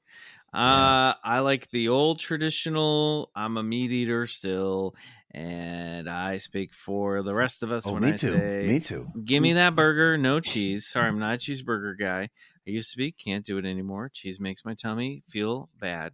[0.52, 3.30] Uh I like the old traditional.
[3.34, 4.94] I'm a meat eater still,
[5.30, 8.28] and I speak for the rest of us Oh, when me I too.
[8.36, 9.08] say Me too.
[9.24, 10.86] Give me that burger, no cheese.
[10.86, 12.28] Sorry, I'm not a cheeseburger guy.
[12.66, 14.10] I used to be, can't do it anymore.
[14.12, 16.12] Cheese makes my tummy feel bad.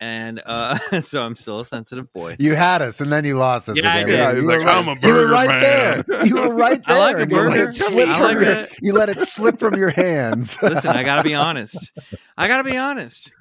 [0.00, 2.36] And uh so I'm still a sensitive boy.
[2.38, 4.08] You had us, and then you lost us Yeah, I again.
[4.08, 4.16] did.
[4.18, 6.26] Yeah, you like, were right- "I'm a You were burger right man." there.
[6.26, 6.96] You were right there.
[7.00, 7.68] I like a and you let burger.
[7.68, 8.52] it slip I from like your.
[8.52, 10.58] a- You let it slip from your hands.
[10.62, 11.92] Listen, I gotta be honest.
[12.36, 13.32] I gotta be honest.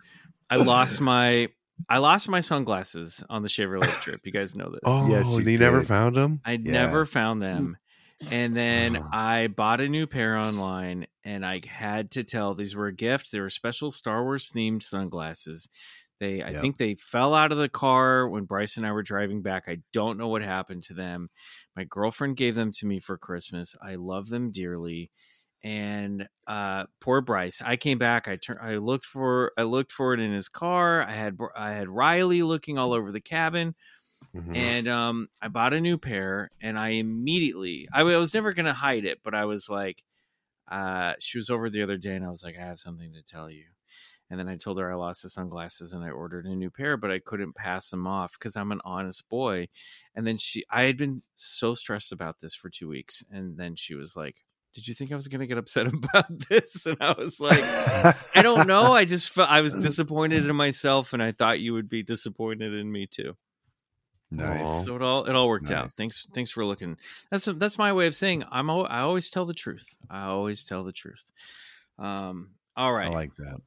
[0.54, 1.50] I lost my
[1.90, 4.22] I lost my sunglasses on the Chevrolet trip.
[4.24, 4.80] You guys know this.
[4.86, 6.42] oh, Yes, you you never found them.
[6.46, 6.72] I Yeah.
[6.72, 7.78] never found them.
[8.32, 9.10] And then Oh.
[9.14, 13.32] I bought a new pair online and I had to tell these were a gift.
[13.32, 15.70] They were special Star Wars themed sunglasses
[16.20, 16.62] They, I Yep.
[16.62, 19.64] think they fell out of the car when Bryce and I were driving back.
[19.68, 21.30] I don't know what happened to them.
[21.76, 23.76] My girlfriend gave them to me for Christmas.
[23.82, 25.12] I love them dearly.
[25.64, 27.62] And uh, poor Bryce.
[27.62, 28.28] I came back.
[28.28, 28.60] I turned.
[28.62, 29.54] I looked for.
[29.58, 31.02] I looked for it in his car.
[31.04, 31.38] I had.
[31.56, 33.76] I had Riley looking all over the cabin
[34.36, 34.56] Mhm.
[34.56, 39.06] and um, I bought a new pair, and I immediately I was never gonna hide
[39.06, 40.04] it, but I was like,
[40.70, 43.22] uh, she was over the other day, and I was like, I have something to
[43.22, 43.66] tell you.
[44.30, 46.98] And then I told her I lost the sunglasses and I ordered a new pair,
[46.98, 49.68] but I couldn't pass them off because I'm an honest boy.
[50.16, 53.76] And then she, I had been so stressed about this for two weeks, and then
[53.76, 54.38] she was like,
[54.74, 58.42] "Did you think I was gonna get upset about this?" And I was like, I
[58.42, 58.92] don't know.
[58.94, 62.74] I just felt I was disappointed in myself, and I thought you would be disappointed
[62.74, 63.36] in me too.
[64.32, 64.86] nice.
[64.86, 65.92] So it all it all worked out.
[65.92, 66.98] Thanks thanks for looking.
[67.32, 69.86] That's that's my way of saying I'm I always tell the truth.
[70.10, 71.32] I always tell the truth.
[72.00, 73.12] Um all right.
[73.12, 73.62] I like that.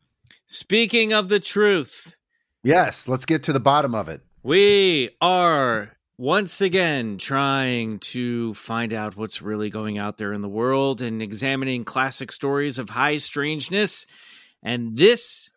[0.47, 2.17] Speaking of the truth,
[2.65, 4.23] Yes, let's get to the bottom of it.
[4.43, 10.49] we are once again trying to find out what's really going out there in the
[10.49, 14.07] world and examining classic stories of high strangeness.
[14.63, 15.51] And this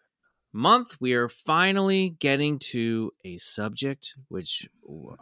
[0.52, 4.67] month, we are finally getting to a subject which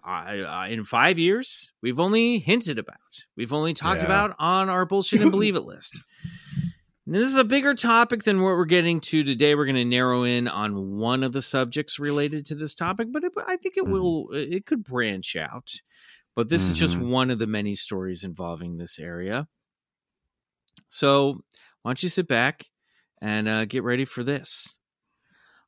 [0.03, 2.97] I, I, in five years we've only hinted about.
[3.35, 4.05] We've only talked Yeah.
[4.05, 6.01] about on our bullshit and believe it list.
[7.07, 9.55] And this is a bigger topic than what we're getting to today.
[9.55, 13.23] We're going to narrow in on one of the subjects related to this topic, but
[13.23, 13.91] it, I think it Mhm.
[13.91, 14.27] will.
[14.33, 15.71] It could branch out.
[16.35, 17.07] But this is just Mhm.
[17.07, 19.47] one of the many stories involving this area.
[20.89, 21.41] So
[21.81, 22.65] why don't you sit back
[23.21, 24.77] and uh, get ready for this?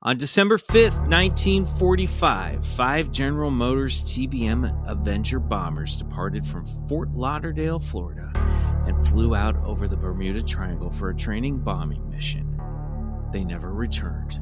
[0.01, 8.31] On December 5th, 1945, five General Motors TBM Avenger bombers departed from Fort Lauderdale, Florida,
[8.89, 12.59] and flew out over the Bermuda Triangle for a training bombing mission.
[13.31, 14.39] They never returned.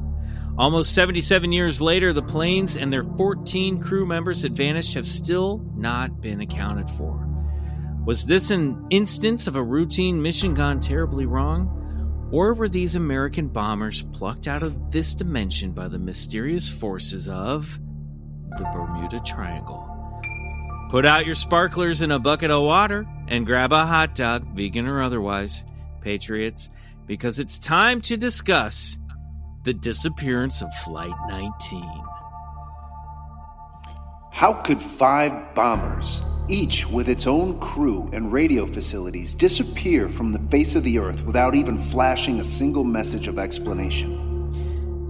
[0.56, 5.64] Almost 77 years later, the planes and their 14 crew members that vanished have still
[5.76, 7.28] not been accounted for.
[8.06, 11.74] Was this an instance of a routine mission gone terribly wrong?
[12.32, 17.78] Or were these American bombers plucked out of this dimension by the mysterious forces of
[18.56, 19.84] the Bermuda Triangle?
[20.90, 24.86] Put out your sparklers in a bucket of water and grab a hot dog, vegan
[24.86, 25.64] or otherwise,
[26.00, 26.68] patriots,
[27.06, 28.96] because it's time to discuss
[29.64, 31.82] the disappearance of Flight 19.
[34.30, 40.50] How could five bombers, each with its own crew and radio facilities, disappear from the
[40.50, 44.24] face of the earth without even flashing a single message of explanation?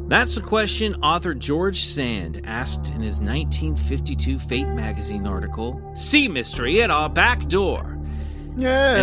[0.09, 6.81] That's a question author George Sand asked in his 1952 Fate magazine article, Sea Mystery
[6.81, 7.98] at Our Back Door,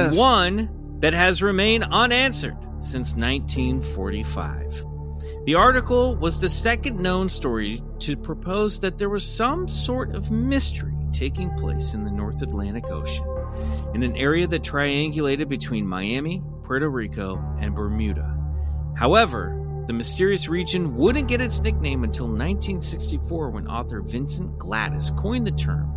[0.08, 4.84] And one that has remained unanswered since 1945.
[5.46, 10.32] The article was the second known story to propose that there was some sort of
[10.32, 13.26] mystery taking place in the North Atlantic Ocean,
[13.94, 18.36] in an area that triangulated between Miami, Puerto Rico, and Bermuda.
[18.98, 25.46] However, the mysterious region wouldn't get its nickname until 1964 when author Vincent Gaddis coined
[25.46, 25.92] the term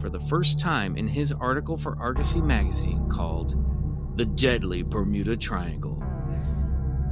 [0.00, 3.54] for the first time in his article for Argosy magazine called
[4.16, 6.02] The Deadly Bermuda Triangle.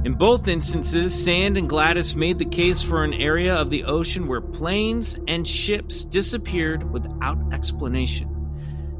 [0.05, 4.27] In both instances, Sand and Gaddis made the case for an area of the ocean
[4.27, 8.29] where planes and ships disappeared without explanation.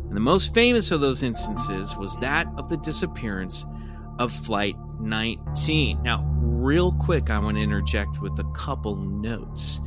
[0.08, 3.66] And the most famous of those instances was that of the disappearance
[4.20, 6.02] of Flight 19.
[6.02, 9.80] Now, real quick, I want to interject with a couple notes.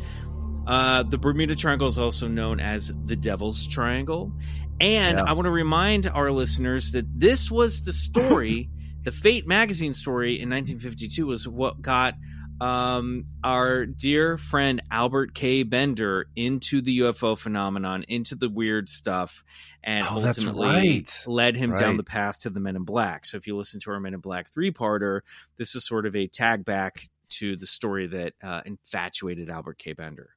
[0.70, 4.32] Uh, the Bermuda Triangle is also known as the Devil's Triangle.
[4.80, 5.24] And Yeah.
[5.24, 8.70] I want to remind our listeners that this was the story,
[9.02, 12.14] the Fate magazine story in 1952 was what got
[12.60, 15.62] um, our dear friend Albert K.
[15.62, 19.42] Bender into the UFO phenomenon, into the weird stuff,
[19.82, 21.24] and Oh, ultimately right.
[21.26, 23.24] led him down the path to the Men in Black.
[23.24, 25.22] So if you listen to our Men in Black three parter,
[25.56, 29.94] this is sort of a tag back to the story that uh, infatuated Albert K.
[29.94, 30.30] Bender.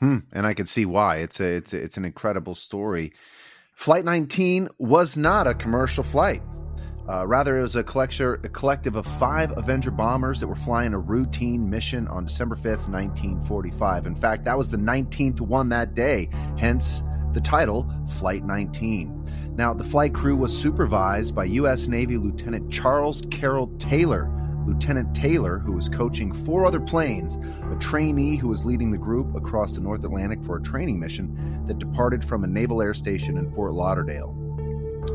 [0.00, 1.16] Hmm, and I can see why.
[1.16, 3.12] It's a, it's a, it's an incredible story.
[3.74, 6.42] Flight 19 was not a commercial flight.
[7.08, 10.92] Uh, rather, it was a, collector, a collective of five Avenger bombers that were flying
[10.92, 14.06] a routine mission on December 5th, 1945.
[14.06, 19.54] In fact, that was the 19th one that day, hence the title Flight 19.
[19.56, 21.88] Now, the flight crew was supervised by U.S.
[21.88, 24.30] Navy Lieutenant Charles Carroll Taylor.
[24.68, 27.38] Lieutenant Taylor, who was coaching four other planes,
[27.72, 31.64] a trainee who was leading the group across the North Atlantic for a training mission
[31.66, 34.34] that departed from a naval air station in Fort Lauderdale.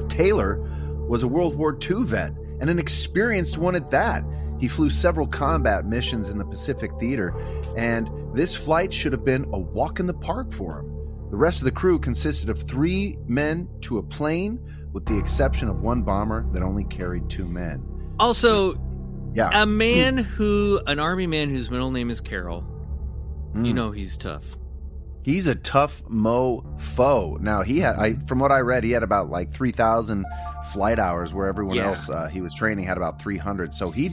[0.10, 0.60] Taylor
[1.08, 4.24] was a World War II vet and an experienced one at that.
[4.60, 7.34] He flew several combat missions in the Pacific theater,
[7.78, 11.30] and this flight should have been a walk in the park for him.
[11.30, 14.60] The rest of the crew consisted of three men to a plane,
[14.94, 17.84] with the exception of one bomber that only carried two men.
[18.20, 18.76] Also,
[19.34, 19.50] Yeah.
[19.62, 22.63] a man who, an army man whose middle name is Carroll,
[23.56, 23.74] you Mm.
[23.74, 24.58] know he's tough.
[25.24, 27.39] He's a tough mofo.
[27.39, 30.26] Now he had, I from what I read, he had about like three thousand
[30.74, 31.88] flight hours, where everyone Yeah.
[31.88, 33.74] else uh, he was training had about three hundred.
[33.74, 34.12] So he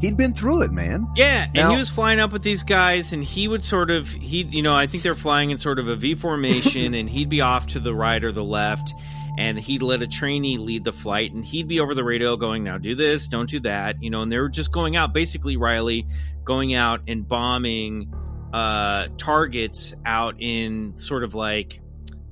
[0.00, 1.06] he'd been through it, man.
[1.16, 4.42] Yeah, and he was flying up with these guys, and he would sort of he,
[4.42, 7.40] you know, I think they're flying in sort of a V formation, and he'd be
[7.40, 8.92] off to the right or the left,
[9.38, 12.64] and he'd let a trainee lead the flight, and he'd be over the radio going,
[12.64, 15.56] "Now do this, don't do that," you know, and they were just going out, basically
[15.56, 16.06] Riley
[16.44, 18.12] going out and bombing
[18.52, 21.80] uh targets out in sort of like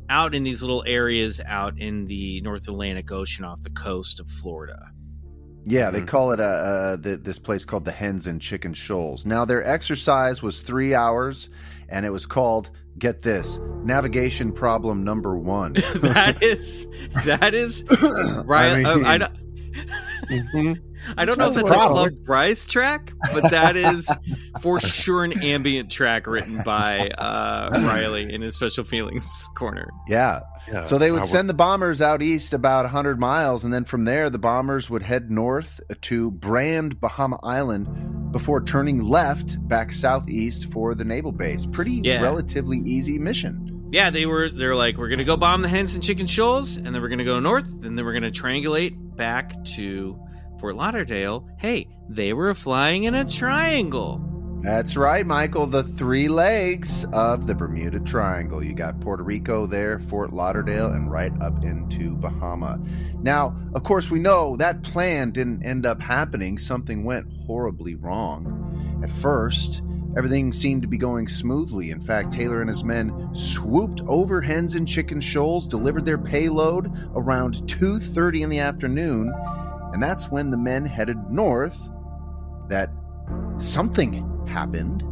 [0.08, 4.28] out in these little areas out in the North Atlantic Ocean off the coast of
[4.28, 4.78] Florida.
[5.64, 6.06] Yeah, they Mhm.
[6.08, 9.24] call it uh, uh, th- this place called the Hens and Chicken Shoals.
[9.24, 11.48] Now their exercise was three hours,
[11.88, 15.72] and it was called get this navigation problem number one.
[15.96, 16.86] that is
[17.24, 18.84] that is right.
[18.86, 19.32] I I, mean- I, don't,
[20.28, 20.78] Mhm.
[21.16, 21.88] I don't know That's if a it's a.
[21.88, 24.10] Club Bryce track, but that is
[24.60, 29.90] for sure an ambient track written by uh, Riley in his Special Feelings corner.
[30.08, 30.40] yeah.
[30.68, 34.04] Yeah, So they would send the bombers out east about 100 miles, and then from
[34.04, 40.70] there, the bombers would head north to Grand, Bahama Island, before turning left back southeast
[40.70, 41.66] for the naval base.
[41.66, 42.22] Pretty Yeah.
[42.22, 43.88] relatively easy mission.
[43.90, 44.50] Yeah, they were.
[44.50, 47.24] They're like, we're gonna go bomb the hens and chicken shoals, and then we're gonna
[47.24, 50.16] go north, and then we're gonna triangulate back to
[50.62, 51.44] Fort Lauderdale.
[51.56, 54.20] Hey, they were flying in a triangle.
[54.62, 55.66] That's right, Michael.
[55.66, 58.62] The three legs of the Bermuda Triangle.
[58.62, 62.78] You got Puerto Rico there, Fort Lauderdale, and right up into Bahama.
[63.20, 66.58] Now, of course, we know that plan didn't end up happening.
[66.58, 69.00] Something went horribly wrong.
[69.02, 69.82] At first,
[70.16, 71.90] everything seemed to be going smoothly.
[71.90, 76.86] In fact, Taylor and his men swooped over hens and chicken shoals, delivered their payload
[77.16, 79.34] around 2:30 in the afternoon,
[79.92, 81.90] and that's when the men headed north
[82.68, 82.90] that
[83.58, 85.02] something happened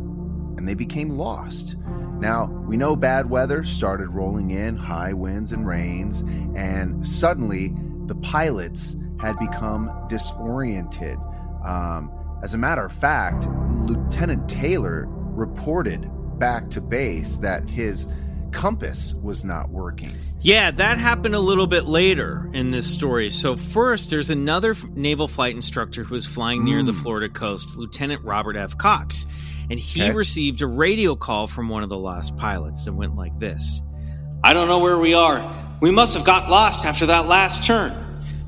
[0.58, 1.76] and they became lost.
[2.18, 6.20] Now, we know bad weather started rolling in, high winds and rains,
[6.54, 7.74] and suddenly
[8.06, 11.18] the pilots had become disoriented.
[11.64, 12.10] Um,
[12.42, 13.46] as a matter of fact,
[13.86, 18.06] Lieutenant Taylor reported back to base that his
[18.50, 20.14] compass was not working.
[20.42, 23.28] Yeah, that happened a little bit later in this story.
[23.28, 27.02] So, first, there's another naval flight instructor who was flying near the Mm.
[27.02, 28.78] Florida coast, Lieutenant Robert F.
[28.78, 29.26] Cox.
[29.68, 30.12] And he Okay.
[30.12, 33.82] received a radio call from one of the lost pilots that went like this
[34.42, 35.54] I don't know where we are.
[35.82, 37.92] We must have got lost after that last turn.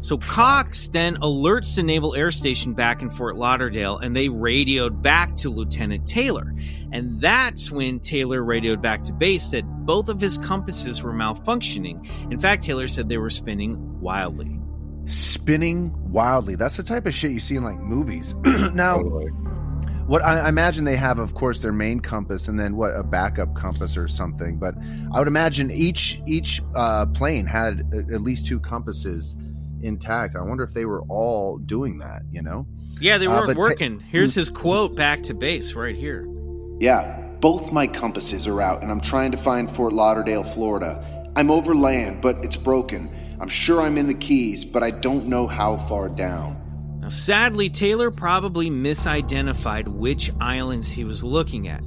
[0.03, 5.01] So, Cox then alerts the Naval Air Station back in Fort Lauderdale, and they radioed
[5.01, 6.53] back to Lieutenant Taylor.
[6.91, 12.05] And that's when Taylor radioed back to base that both of his compasses were malfunctioning.
[12.33, 14.59] In fact, Taylor said they were spinning wildly.
[15.05, 16.57] Spinning wildly.
[16.57, 18.35] That's the type of shit you see in like movies.
[18.75, 19.31] now, Totally.
[20.07, 23.05] What I I imagine they have, of course, their main compass, and then what a
[23.05, 24.59] backup compass or something.
[24.59, 24.75] But
[25.13, 29.37] I would imagine each each uh, plane had at least two compasses
[29.83, 30.37] intact.
[30.37, 32.23] I wonder if they were all doing that.
[32.31, 32.67] You know?
[33.01, 34.01] Yeah, they Uh, weren't but Ta- working.
[34.01, 36.27] Here's his quote back to base right here.
[36.79, 41.05] Yeah, both my compasses are out, and I'm trying to find Fort Lauderdale, Florida.
[41.37, 43.11] I'm over land, but it's broken.
[43.41, 46.59] I'm sure I'm in the Keys, but I don't know how far down.
[47.01, 51.83] Now, sadly, Taylor probably misidentified which islands he was looking at.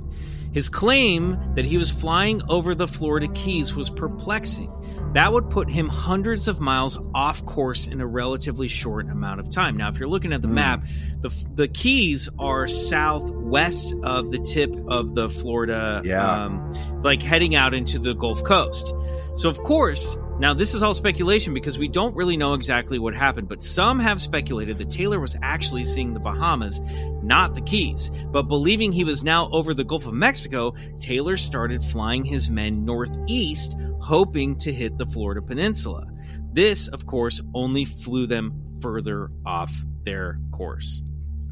[0.51, 4.71] His claim that he was flying over the Florida Keys was perplexing.
[5.15, 9.49] That would put him hundreds of miles off course in a relatively short amount of
[9.49, 9.77] time.
[9.77, 10.55] Now, if you're looking at the Hmm.
[10.55, 10.83] map,
[11.21, 16.43] the the Keys are southwest of the tip of the Florida, Yeah.
[16.45, 16.69] um,
[17.01, 18.93] like heading out into the Gulf Coast.
[19.37, 23.13] So, of course, now this is all speculation because we don't really know exactly what
[23.13, 26.81] happened, but some have speculated that Taylor was actually seeing the Bahamas,
[27.23, 28.09] not the Keys.
[28.31, 32.85] But believing he was now over the Gulf of Mexico, Taylor started flying his men
[32.85, 36.05] northeast, hoping to hit the Florida Peninsula.
[36.51, 41.01] This, of course, only flew them further off their course.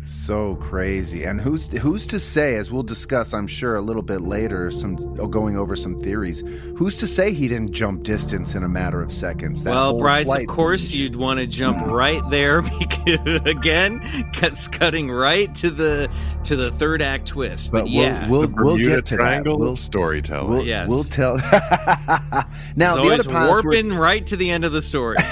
[0.05, 1.23] So crazy.
[1.23, 4.97] And who's who's to say, as we'll discuss, I'm sure a little bit later, some
[5.19, 6.41] oh, going over some theories.
[6.77, 9.63] Who's to say he didn't jump distance in a matter of seconds?
[9.63, 14.01] That well, Bryce, of flight- course, you'd want to jump right there because again,
[14.33, 16.09] cuts cutting right to the
[16.45, 17.71] to the third act twist.
[17.71, 19.63] But, But yeah, we'll we'll, we'll get to Triangle that.
[19.63, 20.47] We'll, storytelling.
[20.49, 20.89] we'll, Yes.
[20.89, 21.37] we'll tell.
[21.37, 25.15] now It's the always other pilots were, warping right to the end of the story.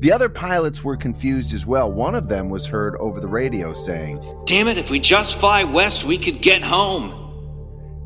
[0.00, 1.90] the other pilots were confused as well.
[1.90, 4.76] One of them was heard over the radio saying, Damn it!
[4.76, 7.18] If we just fly west, we could get home.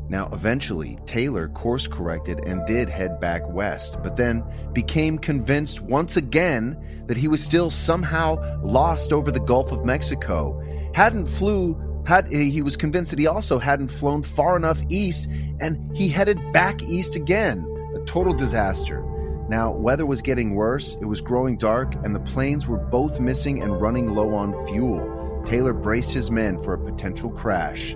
[0.09, 6.15] Now, eventually, Taylor course corrected and did head back west, but then became convinced once
[6.15, 10.63] again that he was still somehow lost over the Gulf of Mexico.
[10.93, 15.27] Hadn't flew had he was convinced that he also hadn't flown far enough east
[15.59, 17.65] and he headed back east again.
[17.95, 19.03] A total disaster.
[19.49, 23.61] Now, weather was getting worse, it was growing dark, and the planes were both missing
[23.61, 25.43] and running low on fuel.
[25.45, 27.95] Taylor braced his men for a potential crash.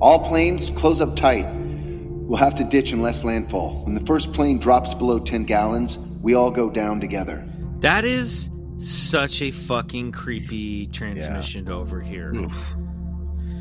[0.00, 1.46] All planes, close up tight.
[1.54, 3.84] We'll have to ditch in less landfall.
[3.84, 7.42] When the first plane drops below 10 gallons, we all go down together.
[7.78, 12.34] That is such a fucking creepy transmission to overhear.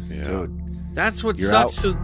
[0.10, 0.24] Yeah.
[0.24, 1.76] Dude, That's what You're sucks.
[1.76, 1.96] So,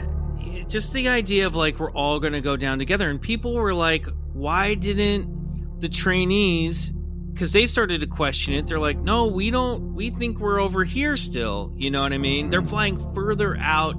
[0.68, 3.74] just the idea of like we're all going to go down together, and people were
[3.74, 4.06] like,
[4.36, 6.92] "Why didn't the trainees?"
[7.32, 8.66] Because they started to question it.
[8.66, 9.94] They're like, "No, we don't.
[9.94, 12.48] We think we're over here still." You know what I mean?
[12.50, 13.96] They're flying further out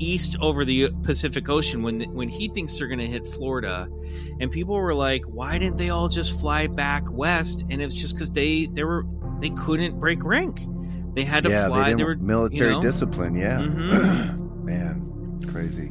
[0.00, 3.88] east over the Pacific Ocean when when he thinks they're going to hit Florida,
[4.40, 8.14] and people were like, "Why didn't they all just fly back west?" And it's just
[8.14, 9.04] because they they were
[9.40, 10.64] they couldn't break rank.
[11.14, 11.90] They had to yeah, fly.
[11.90, 12.80] they, They, were military you know?
[12.82, 13.34] discipline.
[13.34, 14.62] Yeah, Mhm.
[14.64, 15.90] man, crazy.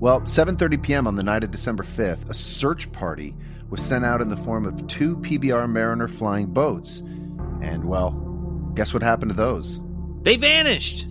[0.00, 1.06] Well, 7:30 p.m.
[1.06, 3.34] on the night of December 5th, a search party
[3.70, 7.00] was sent out in the form of two PBM Mariner flying boats,
[7.62, 8.10] and well,
[8.74, 9.80] guess what happened to those?
[10.22, 11.08] They vanished.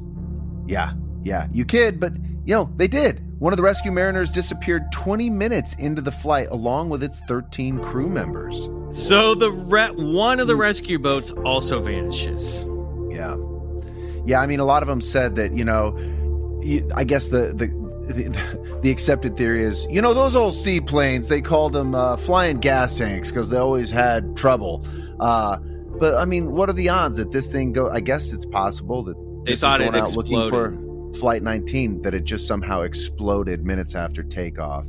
[0.67, 2.13] Yeah, yeah, you kid, but
[2.45, 3.21] you know they did.
[3.39, 7.79] One of the rescue mariners disappeared 20 minutes into the flight, along with its 13
[7.79, 8.69] crew members.
[8.91, 12.65] So the re- one of the rescue boats also vanishes.
[13.09, 13.35] Yeah,
[14.25, 14.39] yeah.
[14.39, 15.97] I mean, a lot of them said that you know,
[16.95, 17.82] I guess the the.
[18.07, 22.59] The, the accepted theory is, you know, those old seaplanes, they called them uh, flying
[22.59, 24.85] gas tanks because they always had trouble.
[25.19, 25.57] Uh,
[25.99, 27.89] but I mean, what are the odds that this thing go?
[27.89, 30.77] I guess it's possible that They thought it out looking for
[31.19, 34.85] Flight 19, that it just somehow exploded minutes after takeoff.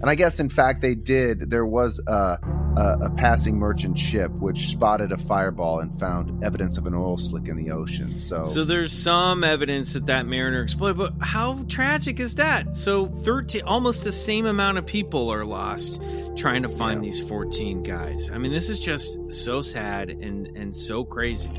[0.00, 1.50] And I guess, in fact, they did.
[1.50, 2.38] There was a,
[2.76, 7.18] a, a passing merchant ship which spotted a fireball and found evidence of an oil
[7.18, 8.18] slick in the ocean.
[8.18, 12.76] So, So there's some evidence that that Mariner exploded, but how tragic is that?
[12.76, 16.00] So 13, almost the same amount of people are lost
[16.36, 18.30] trying to find these 14 guys.
[18.30, 21.50] I mean, this is just so sad and and so crazy.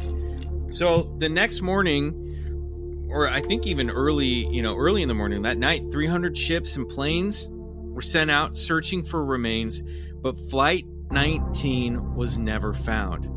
[0.70, 5.42] So the next morning, or I think even early, you know, early in the morning
[5.42, 9.84] that night, 300 ships and planes were sent out searching for remains,
[10.22, 13.28] but Flight 19 was never found.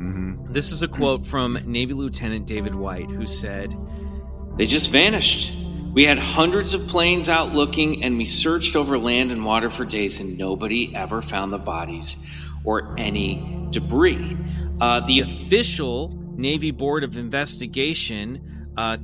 [0.00, 0.52] Mhm.
[0.52, 3.74] This is a quote from Navy Lieutenant David White, who said,
[4.56, 5.52] They just vanished.
[5.92, 9.84] We had hundreds of planes out looking, and we searched over land and water for
[9.84, 12.16] days, and nobody ever found the bodies
[12.64, 14.36] or any debris.
[14.80, 18.98] Uh, the official Navy Board of Investigation uh,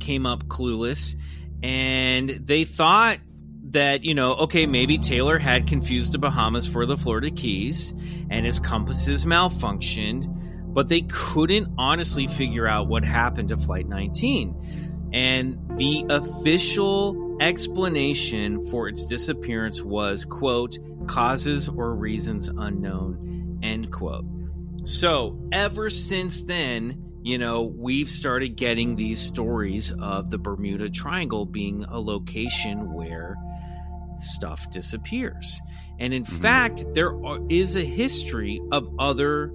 [0.00, 1.14] came up clueless,
[1.62, 3.18] and they thought
[3.72, 7.92] that you know okay maybe taylor had confused the bahamas for the florida keys
[8.30, 10.26] and his compasses malfunctioned
[10.72, 18.60] but they couldn't honestly figure out what happened to flight 19 and the official explanation
[18.66, 24.24] for its disappearance was quote causes or reasons unknown end quote.
[24.84, 31.44] So ever since then you know we've started getting these stories of the bermuda triangle
[31.44, 33.36] being a location where
[34.22, 35.60] stuff disappears.
[35.98, 36.36] And in mm-hmm.
[36.36, 39.52] fact, there are, is a history of other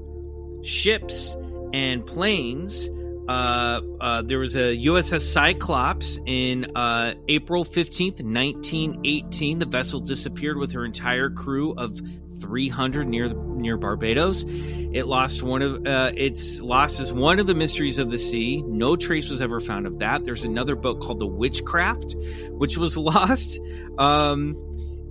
[0.63, 1.35] ships
[1.73, 2.89] and planes.
[3.27, 9.59] Uh, uh, there was a USS Cyclops in uh, April 15th, 1918.
[9.59, 11.99] The vessel disappeared with her entire crew of
[12.39, 14.43] 300 near near Barbados.
[14.47, 18.61] It lost one of uh, its lost is one of the mysteries of the sea.
[18.61, 20.23] No trace was ever found of that.
[20.23, 22.15] There's another boat called the Witchcraft,
[22.51, 23.59] which was lost.
[23.97, 24.55] Um,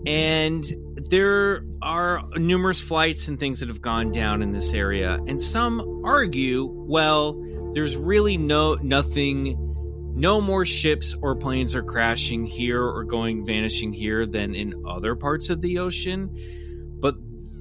[0.07, 0.65] and
[0.97, 5.19] there are numerous flights and things that have gone down in this area.
[5.27, 7.41] And some argue, well,
[7.73, 9.61] there's really no nothing
[10.17, 15.17] no more ships or planes are crashing here or going vanishing here than in other
[15.17, 16.31] parts of the ocean.
[17.01, 17.17] But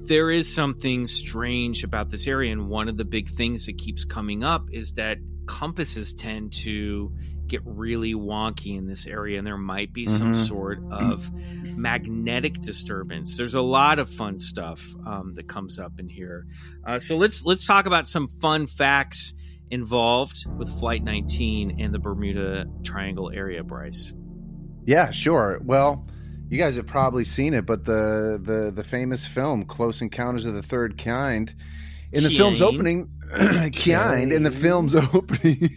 [0.06, 2.52] there is something strange about this area.
[2.52, 7.12] And one of the big things that keeps coming up is that compasses tend to
[7.46, 9.38] get really wonky in this area.
[9.38, 10.46] And there might be some Mhm.
[10.46, 11.30] sort of
[11.76, 13.36] magnetic disturbance.
[13.36, 16.46] There's a lot of fun stuff um, that comes up in here.
[16.86, 19.34] Uh, so let's let's talk about some fun facts
[19.70, 24.14] involved with Flight 19 and the Bermuda Triangle area, Bryce.
[24.86, 25.60] Yeah, sure.
[25.64, 26.06] Well,
[26.50, 30.54] you guys have probably seen it, but the the the famous film Close Encounters of
[30.54, 31.54] the Third Kind,
[32.12, 33.10] in the film's opening,
[33.74, 35.70] kind in the film's opening,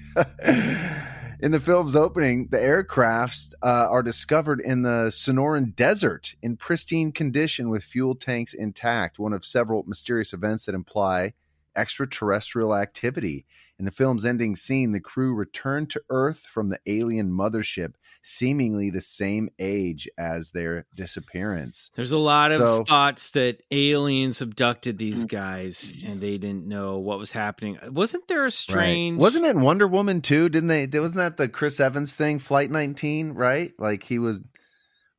[1.40, 7.12] in the film's opening, the aircrafts uh, are discovered in the Sonoran Desert in pristine
[7.12, 11.34] condition with fuel tanks intact, one of several mysterious events that imply
[11.76, 13.46] extraterrestrial activity.
[13.80, 18.90] In the film's ending scene, the crew return to Earth from the alien mothership, seemingly
[18.90, 21.92] the same age as their disappearance.
[21.94, 25.30] There's a lot of thoughts that aliens abducted these mm.
[25.30, 27.78] guys and they didn't know what was happening.
[27.88, 29.18] Wasn't there a strange?
[29.18, 29.22] Right.
[29.22, 30.50] Wasn't it Wonder Woman too?
[30.50, 30.88] Didn't they?
[30.88, 33.74] Wasn't that the Chris Evans thing, Flight 19, right?
[33.78, 34.40] Like he was,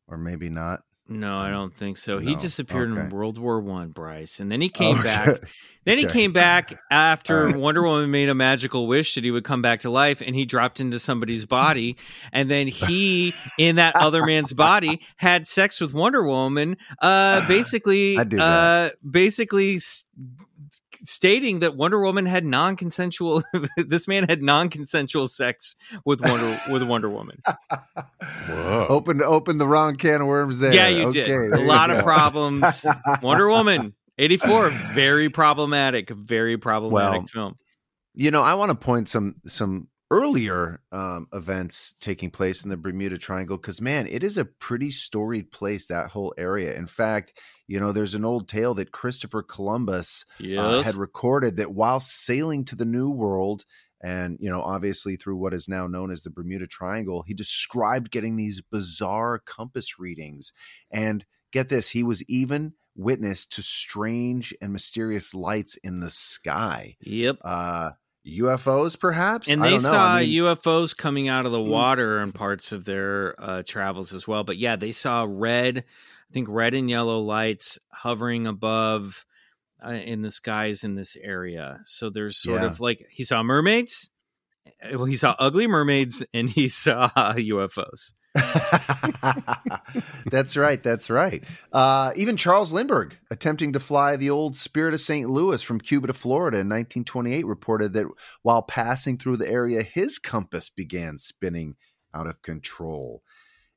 [0.08, 0.82] or maybe not.
[1.10, 2.18] No, I don't think so.
[2.18, 2.40] He No.
[2.40, 5.08] disappeared in World War One, Bryce, and then he came Okay.
[5.08, 5.40] back.
[5.86, 7.56] Then he came back after right.
[7.56, 10.44] Wonder Woman made a magical wish that he would come back to life, and he
[10.44, 11.96] dropped into somebody's body,
[12.30, 16.76] and then he, in that other man's body, had sex with Wonder Woman.
[17.00, 19.78] Uh, basically, I do uh, basically.
[21.02, 23.42] S Stating that Wonder Woman had non-consensual,
[23.76, 27.38] this man had non-consensual sex with Wonder with Wonder Woman.
[28.48, 28.86] Whoa.
[28.88, 30.74] Open open the wrong can of worms there.
[30.74, 31.54] Yeah, you Okay, did.
[31.54, 32.02] A you lot of go.
[32.04, 32.86] problems.
[33.22, 37.54] Wonder Woman, 84, very problematic, very problematic Well, film.
[38.14, 42.76] You know, I want to point some some earlier um, events taking place in the
[42.76, 45.86] Bermuda Triangle because man, it is a pretty storied place.
[45.86, 46.74] That whole area.
[46.74, 47.34] In fact,
[47.68, 52.64] you know, there's an old tale that Christopher Columbus uh, had recorded that while sailing
[52.64, 53.64] to the New World,
[54.00, 58.10] and you know, obviously through what is now known as the Bermuda Triangle, he described
[58.10, 60.52] getting these bizarre compass readings.
[60.90, 66.96] And get this, he was even witness to strange and mysterious lights in the sky.
[67.00, 67.36] yep.
[67.44, 67.90] Uh,
[68.26, 69.88] UFOs, perhaps, And I they don't know.
[69.90, 74.12] saw I mean, UFOs coming out of the water in parts of their uh, travels
[74.12, 74.44] as well.
[74.44, 75.84] But yeah, they saw red,
[76.30, 79.24] I think red and yellow lights hovering above
[79.84, 81.80] uh, in the skies in this area.
[81.84, 82.68] So there's sort Yeah.
[82.68, 84.10] of like he saw mermaids.
[84.82, 88.12] uh, Well, he saw ugly mermaids and he saw UFOs.
[90.30, 90.82] that's right.
[90.82, 91.42] That's right.
[91.72, 95.28] Uh, even Charles Lindbergh, attempting to fly the old Spirit of St.
[95.28, 98.06] Louis from Cuba to Florida in 1928, reported that
[98.42, 101.76] while passing through the area, his compass began spinning
[102.14, 103.22] out of control.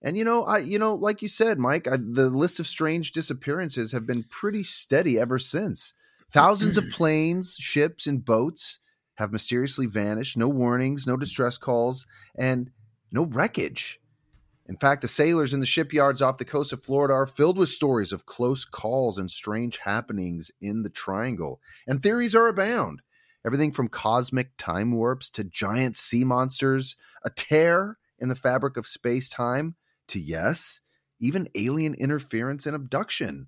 [0.01, 3.11] And you know, I you know, like you said, Mike, I, the list of strange
[3.11, 5.93] disappearances have been pretty steady ever since.
[6.31, 8.79] Thousands of planes, ships, and boats
[9.15, 10.37] have mysteriously vanished.
[10.37, 12.71] No warnings, no distress calls, and
[13.11, 13.99] no wreckage.
[14.67, 17.69] In fact, the sailors in the shipyards off the coast of Florida are filled with
[17.69, 21.59] stories of close calls and strange happenings in the triangle.
[21.85, 23.01] And theories are abound.
[23.45, 28.87] Everything from cosmic time warps to giant sea monsters, a tear in the fabric of
[28.87, 29.75] space time,
[30.12, 30.82] to yes,
[31.20, 33.47] even alien interference and abduction.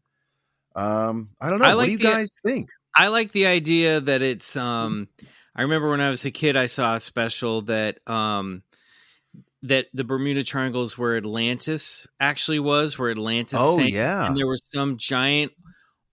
[0.75, 1.65] Um, I don't know.
[1.65, 2.69] I what do you the- guys think?
[2.95, 5.07] I like the idea that it's um
[5.55, 8.61] I remember when I was a kid I saw a special that um
[9.63, 14.27] that the Bermuda Triangle is where Atlantis actually was, where Atlantis Oh, sank, yeah.
[14.27, 15.53] and there was some giant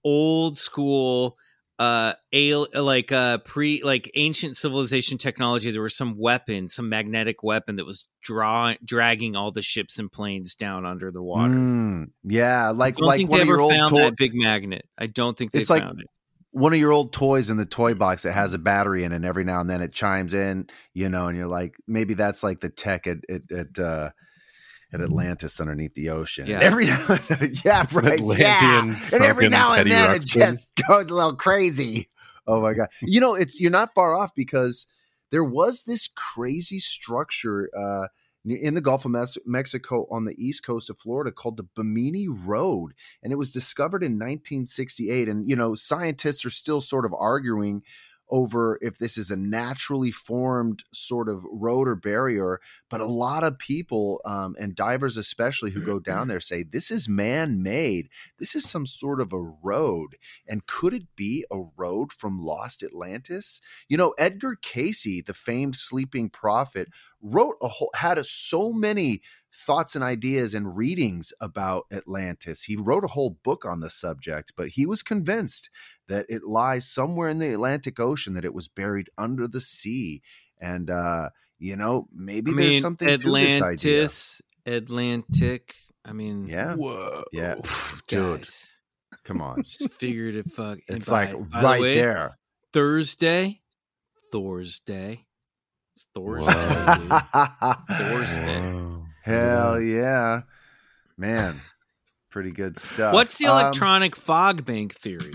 [0.05, 1.37] old school
[1.81, 7.43] uh al- like uh pre like ancient civilization technology there was some weapon some magnetic
[7.43, 11.55] weapon that was draw dragging all the ships and planes down under the water.
[11.55, 14.85] Mm, yeah, like I don't like think one they ever found toy- that big magnet.
[14.99, 16.07] I don't think they It's like- it.
[16.51, 19.17] one of your old toys in the toy box that has a battery in it
[19.17, 22.43] and every now and then it chimes in you know and you're like maybe that's
[22.43, 24.11] like the tech at at, at uh
[24.93, 26.47] at Atlantis underneath the ocean.
[26.47, 26.57] Yeah.
[26.57, 28.21] And every now and yeah, It's an right.
[28.39, 28.81] yeah.
[28.81, 32.09] And every now and then it just goes a little crazy.
[32.47, 32.89] Oh my god.
[33.03, 34.87] You know, it's you're not far off because
[35.31, 38.09] there was this crazy structure uh
[38.45, 42.27] in the Gulf of Mes- Mexico on the east coast of Florida called the Bimini
[42.27, 47.13] Road and it was discovered in 1968 and you know scientists are still sort of
[47.13, 47.83] arguing
[48.31, 53.45] over if this is a naturally formed sort of road or barrier but a lot
[53.45, 58.09] of people um, and divers especially who go down there say this is man-made.
[58.39, 60.17] This is some sort of a road.
[60.47, 63.61] And could it be a road from lost atlantis?
[63.89, 66.89] You know edgar cayce the famed sleeping prophet
[67.23, 69.23] wrote a whole had a, so many
[69.53, 72.65] thoughts and ideas and readings about Atlantis.
[72.65, 75.71] He wrote a whole book on the subject, but he was convinced
[76.11, 80.21] that it lies somewhere in the Atlantic Ocean, that it was buried under the sea.
[80.61, 84.03] And, uh, you know, maybe I there's mean, something to this idea.
[84.03, 85.75] Atlantis, Atlantic.
[86.05, 86.75] I mean, Yeah.
[86.77, 87.25] Whoa.
[87.33, 87.55] Yeah.
[88.09, 88.79] Dude, guys,
[89.25, 89.63] come on.
[89.63, 90.51] just figured it.
[90.53, 90.79] Fuck.
[90.89, 92.39] It's by- like by the right way, there.
[92.73, 93.61] Thursday,
[94.33, 95.27] Thursday,
[95.95, 96.53] it's Thursday.
[96.53, 96.97] Whoa.
[96.97, 97.99] dude.
[97.99, 98.73] Thursday.
[98.73, 99.05] Whoa.
[99.25, 100.41] Hell yeah.
[101.19, 101.61] Man,
[102.31, 103.13] pretty good stuff.
[103.13, 105.35] What's the Um, electronic fog bank theory?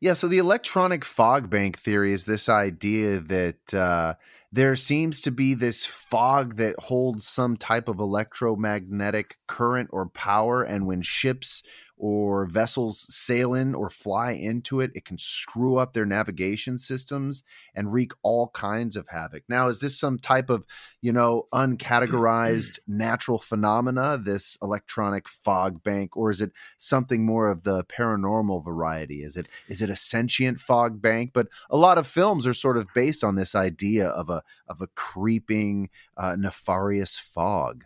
[0.00, 4.14] Yeah, so the electronic fog bank theory is this idea that uh,
[4.52, 10.62] there seems to be this fog that holds some type of electromagnetic current or power,
[10.62, 11.62] and when ships
[11.98, 17.42] or vessels sail in or fly into it, it can screw up their navigation systems
[17.74, 19.42] and wreak all kinds of havoc.
[19.48, 20.66] Now, is this some type of,
[21.00, 27.62] you know, uncategorized natural phenomena, this electronic fog bank, or is it something more of
[27.62, 29.22] the paranormal variety?
[29.22, 31.30] Is it is it a sentient fog bank?
[31.32, 34.82] But a lot of films are sort of based on this idea of a of
[34.82, 37.84] a creeping, uh, nefarious fog.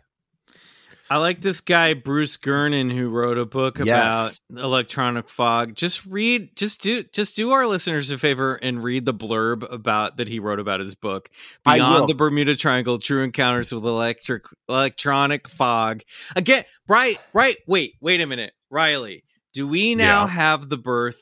[1.11, 4.39] I like this guy Bruce Gernon who wrote a book Yes.
[4.49, 5.75] about electronic fog.
[5.75, 10.15] Just read, just do, just do our listeners a favor and read the blurb about
[10.17, 11.29] that he wrote about his book
[11.65, 15.99] Beyond the Bermuda Triangle: True Encounters with Electric Electronic Fog.
[16.37, 17.57] Again, right, right.
[17.67, 19.25] Wait, wait a minute, Riley.
[19.53, 20.27] Do we now Yeah.
[20.29, 21.19] have the birth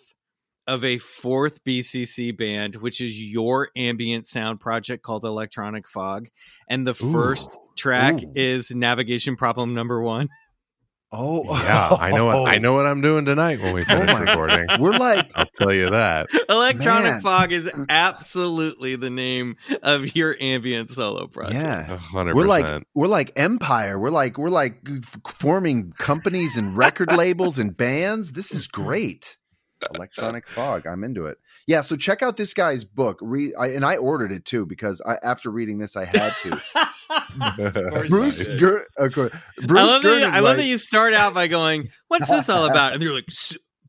[0.70, 6.28] of a fourth BCC band, which is your ambient sound project called Electronic Fog,
[6.70, 7.12] and the Ooh.
[7.12, 8.32] first track Ooh.
[8.36, 10.30] is Navigation Problem Number One.
[11.12, 14.12] Oh, Yeah, I know what I know what I'm doing tonight when we oh finish
[14.14, 14.68] my- recording.
[14.80, 16.28] We're like I'll tell you that.
[16.48, 17.22] Electronic Man.
[17.22, 21.56] Fog is absolutely the name of your ambient solo project.
[21.60, 21.92] yeah.
[21.92, 23.98] A hundred We're like we're like empire.
[23.98, 24.98] We're like we're like uh,
[25.28, 28.34] forming companies and record labels and bands.
[28.34, 29.39] This is great.
[29.96, 30.86] Electronic fog.
[30.88, 31.38] I'm into it.
[31.68, 31.82] Yeah.
[31.82, 33.20] So check out this guy's book.
[33.22, 36.62] Read I, and I ordered it too because I after reading this I had to.
[38.08, 38.48] Bruce.
[38.60, 39.32] Ger- of.
[39.66, 40.10] Bruce I love that.
[40.10, 43.02] You, Gernon I love that you start out by going, "What's this all about?" And
[43.02, 43.28] you're like,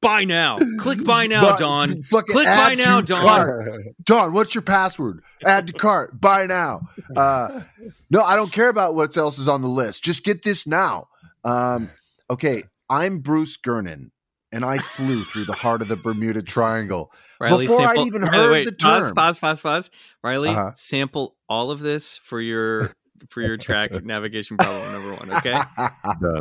[0.00, 3.20] "Buy now, click buy now, Bu- Don." fucking Click buy now, to Don.
[3.20, 3.72] cart.
[4.04, 5.22] Don, what's your password?
[5.44, 6.20] Add to cart.
[6.20, 6.82] Buy now.
[7.14, 7.62] Uh,
[8.10, 10.02] no, I don't care about what else is on the list.
[10.02, 11.08] Just get this now.
[11.44, 11.90] Um,
[12.28, 14.12] okay, I'm Bruce Gernon,
[14.52, 17.12] and I flew through the heart of the Bermuda Triangle.
[17.40, 19.14] Riley, Before I'd sample, even Riley, heard wait, the pause, term.
[19.14, 19.88] pause, pause, pause.
[19.88, 19.90] pause.
[20.22, 20.72] Riley, Uh-huh.
[20.74, 22.92] sample all of this for your
[23.30, 25.32] for your track navigation problem number one.
[25.36, 25.58] Okay,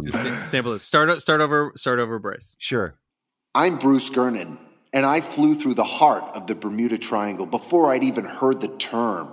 [0.04, 0.84] just sa- sample this.
[0.84, 1.72] Start start over.
[1.76, 2.56] Start over, Bryce.
[2.60, 2.96] sure.
[3.56, 4.58] I'm Bruce Gernon,
[4.94, 8.68] and I flew through the heart of the Bermuda Triangle before I'd even heard the
[8.68, 9.30] term.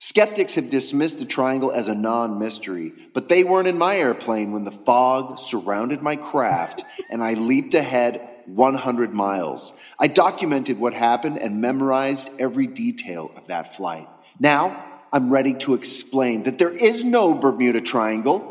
[0.00, 4.52] Skeptics have dismissed the triangle as a non mystery, but they weren't in my airplane
[4.52, 9.72] when the fog surrounded my craft and I leaped ahead 100 miles.
[9.98, 14.08] I documented what happened and memorized every detail of that flight.
[14.38, 18.50] Now, I'm ready to explain that there is no Bermuda Triangle.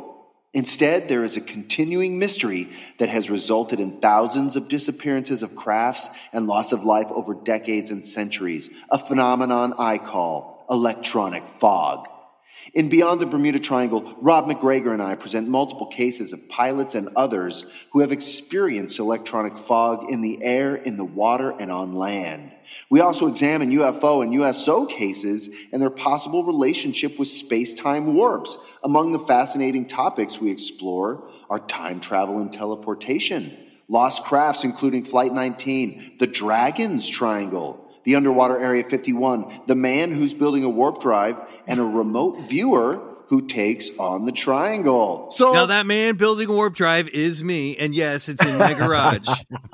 [0.54, 2.70] Instead, there is a continuing mystery
[3.00, 7.92] that has resulted in thousands of disappearances of crafts and loss of life over decades
[7.92, 12.08] and centuries, a phenomenon I call electronic fog.
[12.74, 17.10] In Beyond the Bermuda Triangle, Rob MacGregor and I present multiple cases of pilots and
[17.16, 22.52] others who have experienced electronic fog in the air, in the water, and on land.
[22.90, 28.58] We also examine UFO and USO cases and their possible relationship with space time warps.
[28.84, 33.56] Among the fascinating topics we explore are time travel and teleportation,
[33.88, 40.34] lost crafts, including Flight 19, the Dragon's Triangle, the Underwater Area 51, the man who's
[40.34, 41.38] building a warp drive,
[41.68, 45.32] and a remote viewer who takes on the triangle.
[45.32, 48.74] So Now that man building a warp drive is me, and yes, it's in my
[48.74, 49.28] garage.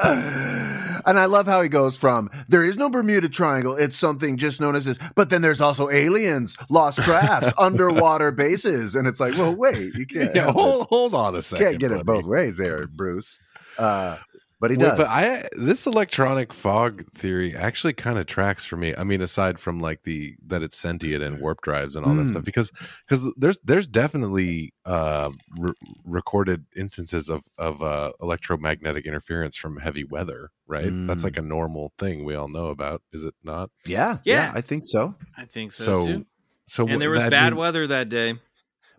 [0.00, 4.60] and I love how he goes from there is no Bermuda Triangle, it's something just
[4.60, 9.34] known as this, but then there's also aliens, lost crafts, underwater bases, and it's like,
[9.36, 11.42] well, wait, you can't, Yeah, have hold hold on a it.
[11.42, 11.66] second.
[11.66, 13.40] can't get it both ways there, Bruce.
[13.78, 14.18] Uh,
[14.64, 14.98] but he Well, does.
[15.00, 18.94] but I this electronic fog theory actually kind of tracks for me.
[18.96, 22.22] I mean, aside from like the that it's sentient and warp drives and all that
[22.22, 22.30] Mm.
[22.30, 22.72] stuff, because
[23.06, 25.74] because there's there's definitely uh, re-
[26.06, 30.50] recorded instances of of uh, electromagnetic interference from heavy weather.
[30.66, 31.24] Right, that's Mm.
[31.24, 33.68] like a normal thing we all know about, is it not?
[33.84, 34.50] yeah, Yeah.
[34.54, 35.14] I think so.
[35.36, 36.26] I think so, So too.
[36.64, 38.38] so And there was bad mean- weather that day.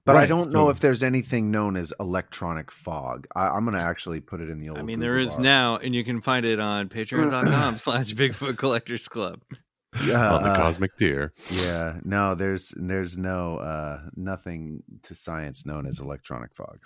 [0.06, 3.26] But I don't know if there's anything known as electronic fog.
[3.36, 4.78] I, I'm going to actually put it in the old.
[4.78, 5.44] I mean, there Google is bar.
[5.44, 9.42] now, and you can find it on patreon.com slash Bigfoot Collectors Club.
[10.04, 11.34] Yeah, on the uh, cosmic deer.
[11.50, 16.80] Yeah, no, there's there's no uh nothing to science known as electronic fog.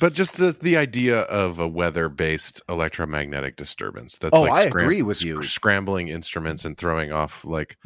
[0.00, 4.18] But just the, the idea of a weather-based electromagnetic disturbance.
[4.18, 5.42] That's Oh, like I agree with you.
[5.42, 7.76] Scrambling instruments and throwing off like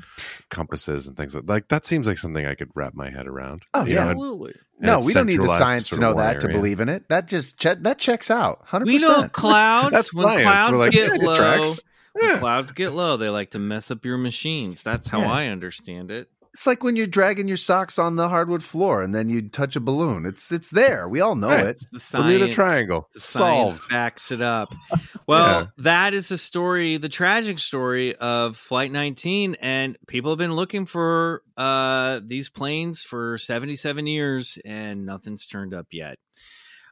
[0.49, 3.65] compasses and things like like that seems like something I could wrap my head around.
[3.75, 4.05] Oh, yeah.
[4.05, 4.55] know, Absolutely.
[4.79, 6.89] and No, it's we don't need the science to know one that to believe in
[6.89, 7.09] it.
[7.09, 8.63] That just che- that checks out.
[8.65, 9.33] Hundred We know percent.
[9.33, 10.43] clouds, That's when science.
[10.43, 11.81] clouds like, get yeah, low, tracks.
[12.15, 14.83] when clouds get low, they like to mess up your machines.
[14.83, 15.33] That's how Yeah.
[15.33, 16.29] I understand it.
[16.53, 19.77] It's like when you're dragging your socks on the hardwood floor and then you touch
[19.77, 20.27] a balloon.
[20.27, 21.09] It's it's there.
[21.09, 21.67] We all know Right.
[21.67, 21.85] it.
[21.93, 23.89] The Bermuda science, Triangle the science solved.
[23.91, 24.75] backs it up.
[25.29, 25.67] Well, Yeah.
[25.79, 30.87] that is the story, the tragic story of Flight 19, and people have been looking
[30.87, 36.19] for uh, these planes for 77 years, and nothing's turned up yet.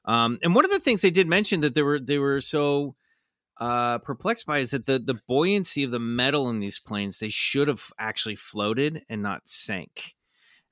[0.05, 2.95] Um, and one of the things they did mention that they were they were so
[3.61, 7.29] uh, perplexed by is that the the buoyancy of the metal in these planes they
[7.29, 10.15] should have actually floated and not sank.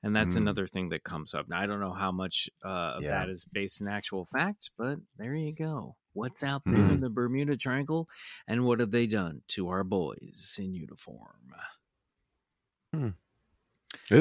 [0.03, 0.37] And that's Mm.
[0.37, 1.49] another thing that comes up.
[1.49, 3.09] Now I don't know how much uh, of Yeah.
[3.11, 5.97] that is based in actual facts, but there you go.
[6.13, 6.91] What's out there Mm.
[6.93, 8.07] in the Bermuda Triangle,
[8.47, 11.53] and what have they done to our boys in uniform?
[12.93, 13.13] It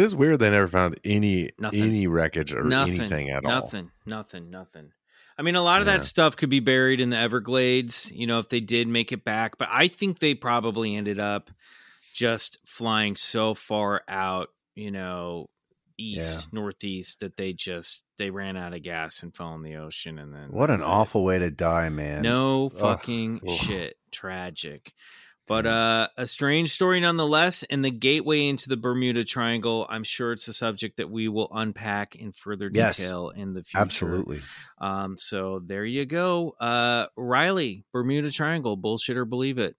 [0.03, 1.83] is weird they never found any Nothing.
[1.83, 3.51] any wreckage or nothing, anything at all.
[3.53, 4.93] nothing, nothing, nothing.
[5.39, 5.99] I mean, a lot of Yeah.
[5.99, 9.24] that stuff could be buried in the Everglades, you know, if they did make it
[9.24, 9.59] back.
[9.59, 11.51] But I think they probably ended up
[12.14, 15.51] just flying so far out, you know,
[15.99, 20.18] east, northeast that they just they ran out of gas and fell in the ocean.
[20.18, 20.87] And then What an it.
[20.87, 22.22] awful way to die, man.
[22.22, 23.51] No fucking Ugh.
[23.51, 23.97] shit.
[24.12, 24.93] Tragic.
[25.47, 29.87] But uh, a strange story nonetheless, and the gateway into the Bermuda Triangle.
[29.89, 32.97] I'm sure it's a subject that we will unpack in further Yes.
[32.97, 33.79] detail in the future.
[33.83, 34.41] Absolutely.
[34.79, 36.57] Um, so there you go.
[36.59, 39.77] Uh, Riley, Bermuda Triangle, bullshit or believe it.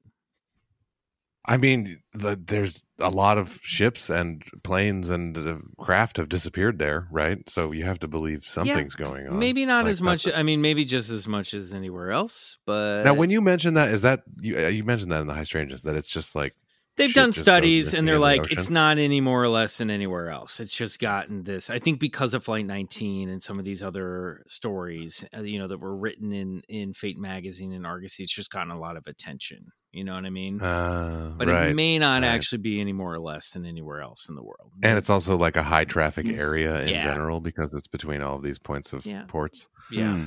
[1.50, 6.78] I mean, the, there's a lot of ships and planes and uh, craft have disappeared
[6.78, 7.38] there, right?
[7.50, 9.40] So you have to believe something's going on.
[9.40, 10.28] Maybe not Like, as much.
[10.28, 12.58] a- I mean, maybe just as much as anywhere else.
[12.66, 14.58] But now, when you mention that, is that you?
[14.58, 16.54] uh, You mentioned that in the High Strangeness that it's just like
[16.98, 19.90] They've done studies and they're in the like, it's not any more or less than
[19.92, 20.60] anywhere else.
[20.60, 21.70] It's just gotten this.
[21.70, 25.68] I think because of Flight 19 and some of these other stories, uh, you know,
[25.68, 29.06] that were written in in Fate magazine and Argosy, it's just gotten a lot of
[29.08, 29.68] attention.
[29.92, 30.62] You know what I mean?
[30.62, 31.70] Uh, but right.
[31.70, 32.28] it may not right.
[32.28, 34.72] actually be any more or less than anywhere else in the world.
[34.84, 37.04] and it's also like a high traffic area in Yeah.
[37.06, 39.24] general because it's between all of these points of Yeah.
[39.28, 39.68] ports.
[39.92, 40.14] yeah.
[40.14, 40.26] Hmm.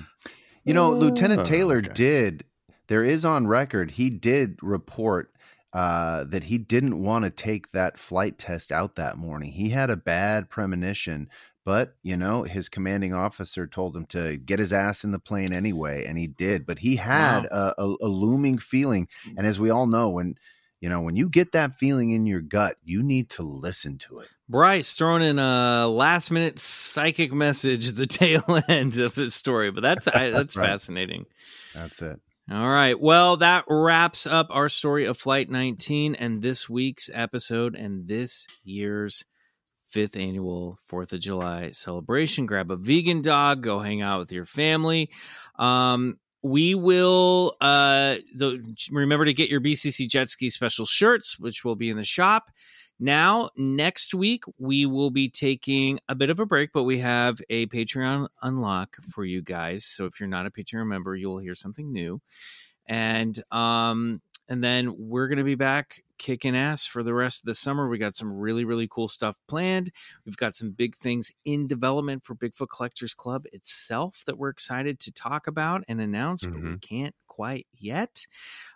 [0.64, 1.92] You know, Lieutenant Oh, Taylor okay.
[1.94, 2.44] did.
[2.88, 3.92] There is on record.
[3.92, 5.32] He did report
[5.72, 9.52] uh, that he didn't want to take that flight test out that morning.
[9.52, 11.28] He had a bad premonition,
[11.64, 15.52] but you know, his commanding officer told him to get his ass in the plane
[15.52, 16.66] anyway, and he did.
[16.66, 20.34] But he had a, a, a looming feeling, and as we all know, when
[20.80, 24.20] you know when you get that feeling in your gut, you need to listen to
[24.20, 24.28] it.
[24.48, 29.82] Bryce throwing in a last minute psychic message the tail end of this story, but
[29.82, 30.66] that's I, that's Right.
[30.70, 31.26] fascinating.
[31.74, 32.18] That's it.
[32.53, 33.01] All right.
[33.01, 38.48] Well, that wraps up our story of Flight 19 and this week's episode and this
[38.64, 39.24] year's
[39.88, 42.46] fifth annual Fourth of July celebration.
[42.46, 45.11] Grab a vegan dog, go hang out with your family.
[45.61, 51.64] Um, we will uh the, remember to get your BCC Jet Ski special shirts, which
[51.64, 52.51] will be in the shop.
[53.03, 57.40] Now, next week, we will be taking a bit of a break, but we have
[57.48, 59.86] a Patreon unlock for you guys.
[59.86, 62.20] So if you're not a Patreon member, you'll hear something new.
[62.86, 67.55] And um, and then we're gonna be back kicking ass for the rest of the
[67.55, 67.88] summer.
[67.88, 69.90] We got some really, really cool stuff planned.
[70.26, 75.01] We've got some big things in development for Bigfoot Collectors Club itself that we're excited
[75.01, 76.80] to talk about and announce, but we Mhm.
[76.80, 78.26] can't quite yet.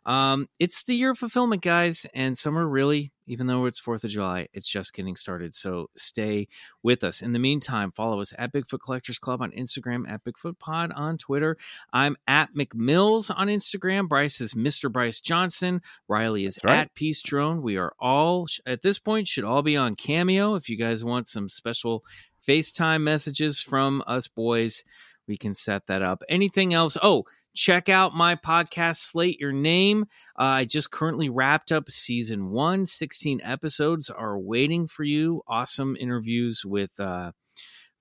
[0.07, 4.11] Um, it's the year of fulfillment, guys, and summer really, even though it's Fourth of
[4.11, 5.55] July, it's just getting started.
[5.55, 6.49] So stay
[6.83, 7.21] with us.
[7.21, 11.19] In the meantime, follow us at Bigfoot Collectors Club on Instagram, at Bigfoot Pod on
[11.19, 11.59] Twitter.
[11.93, 14.09] I'm at McMills on Instagram.
[14.09, 14.91] Bryce is Mr.
[14.91, 15.83] Bryce Johnson.
[16.09, 16.79] Riley is right.
[16.79, 17.61] at Peace Drone.
[17.61, 20.55] We are all at this point should all be on Cameo.
[20.55, 22.03] If you guys want some special
[22.49, 24.85] FaceTime messages from us boys,
[25.27, 26.23] we can set that up.
[26.31, 26.97] Anything else?
[27.03, 30.03] Oh, check out my podcast, Slate Your Name.
[30.39, 32.87] Uh, I just currently wrapped up season one.
[32.87, 35.43] 16 episodes are waiting for you.
[35.47, 37.33] Awesome interviews with uh,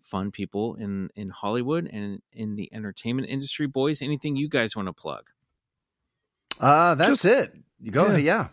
[0.01, 3.67] fun people in, in Hollywood and in the entertainment industry.
[3.67, 5.29] Boys, anything you guys want to plug?
[6.59, 7.53] Uh, that's Just- it.
[7.79, 8.17] You go, yeah.
[8.17, 8.47] yeah.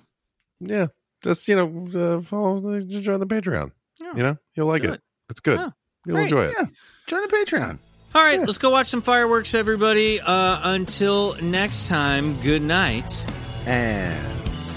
[0.63, 0.87] Yeah,
[1.25, 1.89] just you know,
[2.19, 3.71] uh, follow, the, join the Patreon.
[3.99, 4.13] Yeah.
[4.15, 4.95] You know, you'll like Good.
[4.95, 5.01] it.
[5.31, 5.59] It's good.
[5.59, 5.71] Yeah.
[6.05, 6.25] You'll Great.
[6.25, 6.55] enjoy it.
[6.59, 6.67] Yeah.
[7.07, 7.79] Join the Patreon.
[8.13, 8.45] All right, Yeah.
[8.47, 10.21] let's go watch some fireworks, everybody.
[10.21, 13.25] Uh, until next time, good night.
[13.67, 14.19] And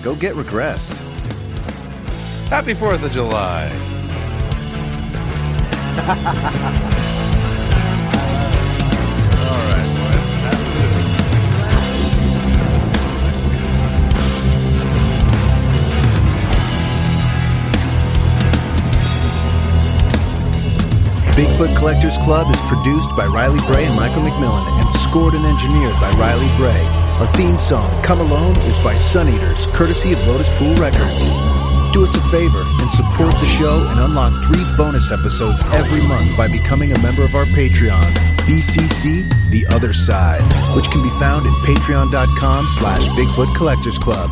[0.03, 0.97] go get regressed.
[2.49, 3.69] Happy Fourth of July.
[21.43, 25.91] Bigfoot Collectors Club is produced by Riley Bray and Michael McMillan and scored and engineered
[25.99, 26.81] by Riley Bray.
[27.19, 31.27] Our theme song, Come Alone, is by Sun Eaters, courtesy of Lotus Pool Records.
[31.91, 36.37] Do us a favor and support the show and unlock three bonus episodes every month
[36.37, 38.13] by becoming a member of our Patreon,
[38.47, 44.31] BCC The Other Side, which can be found at patreon.com slash Bigfoot Collectors Club.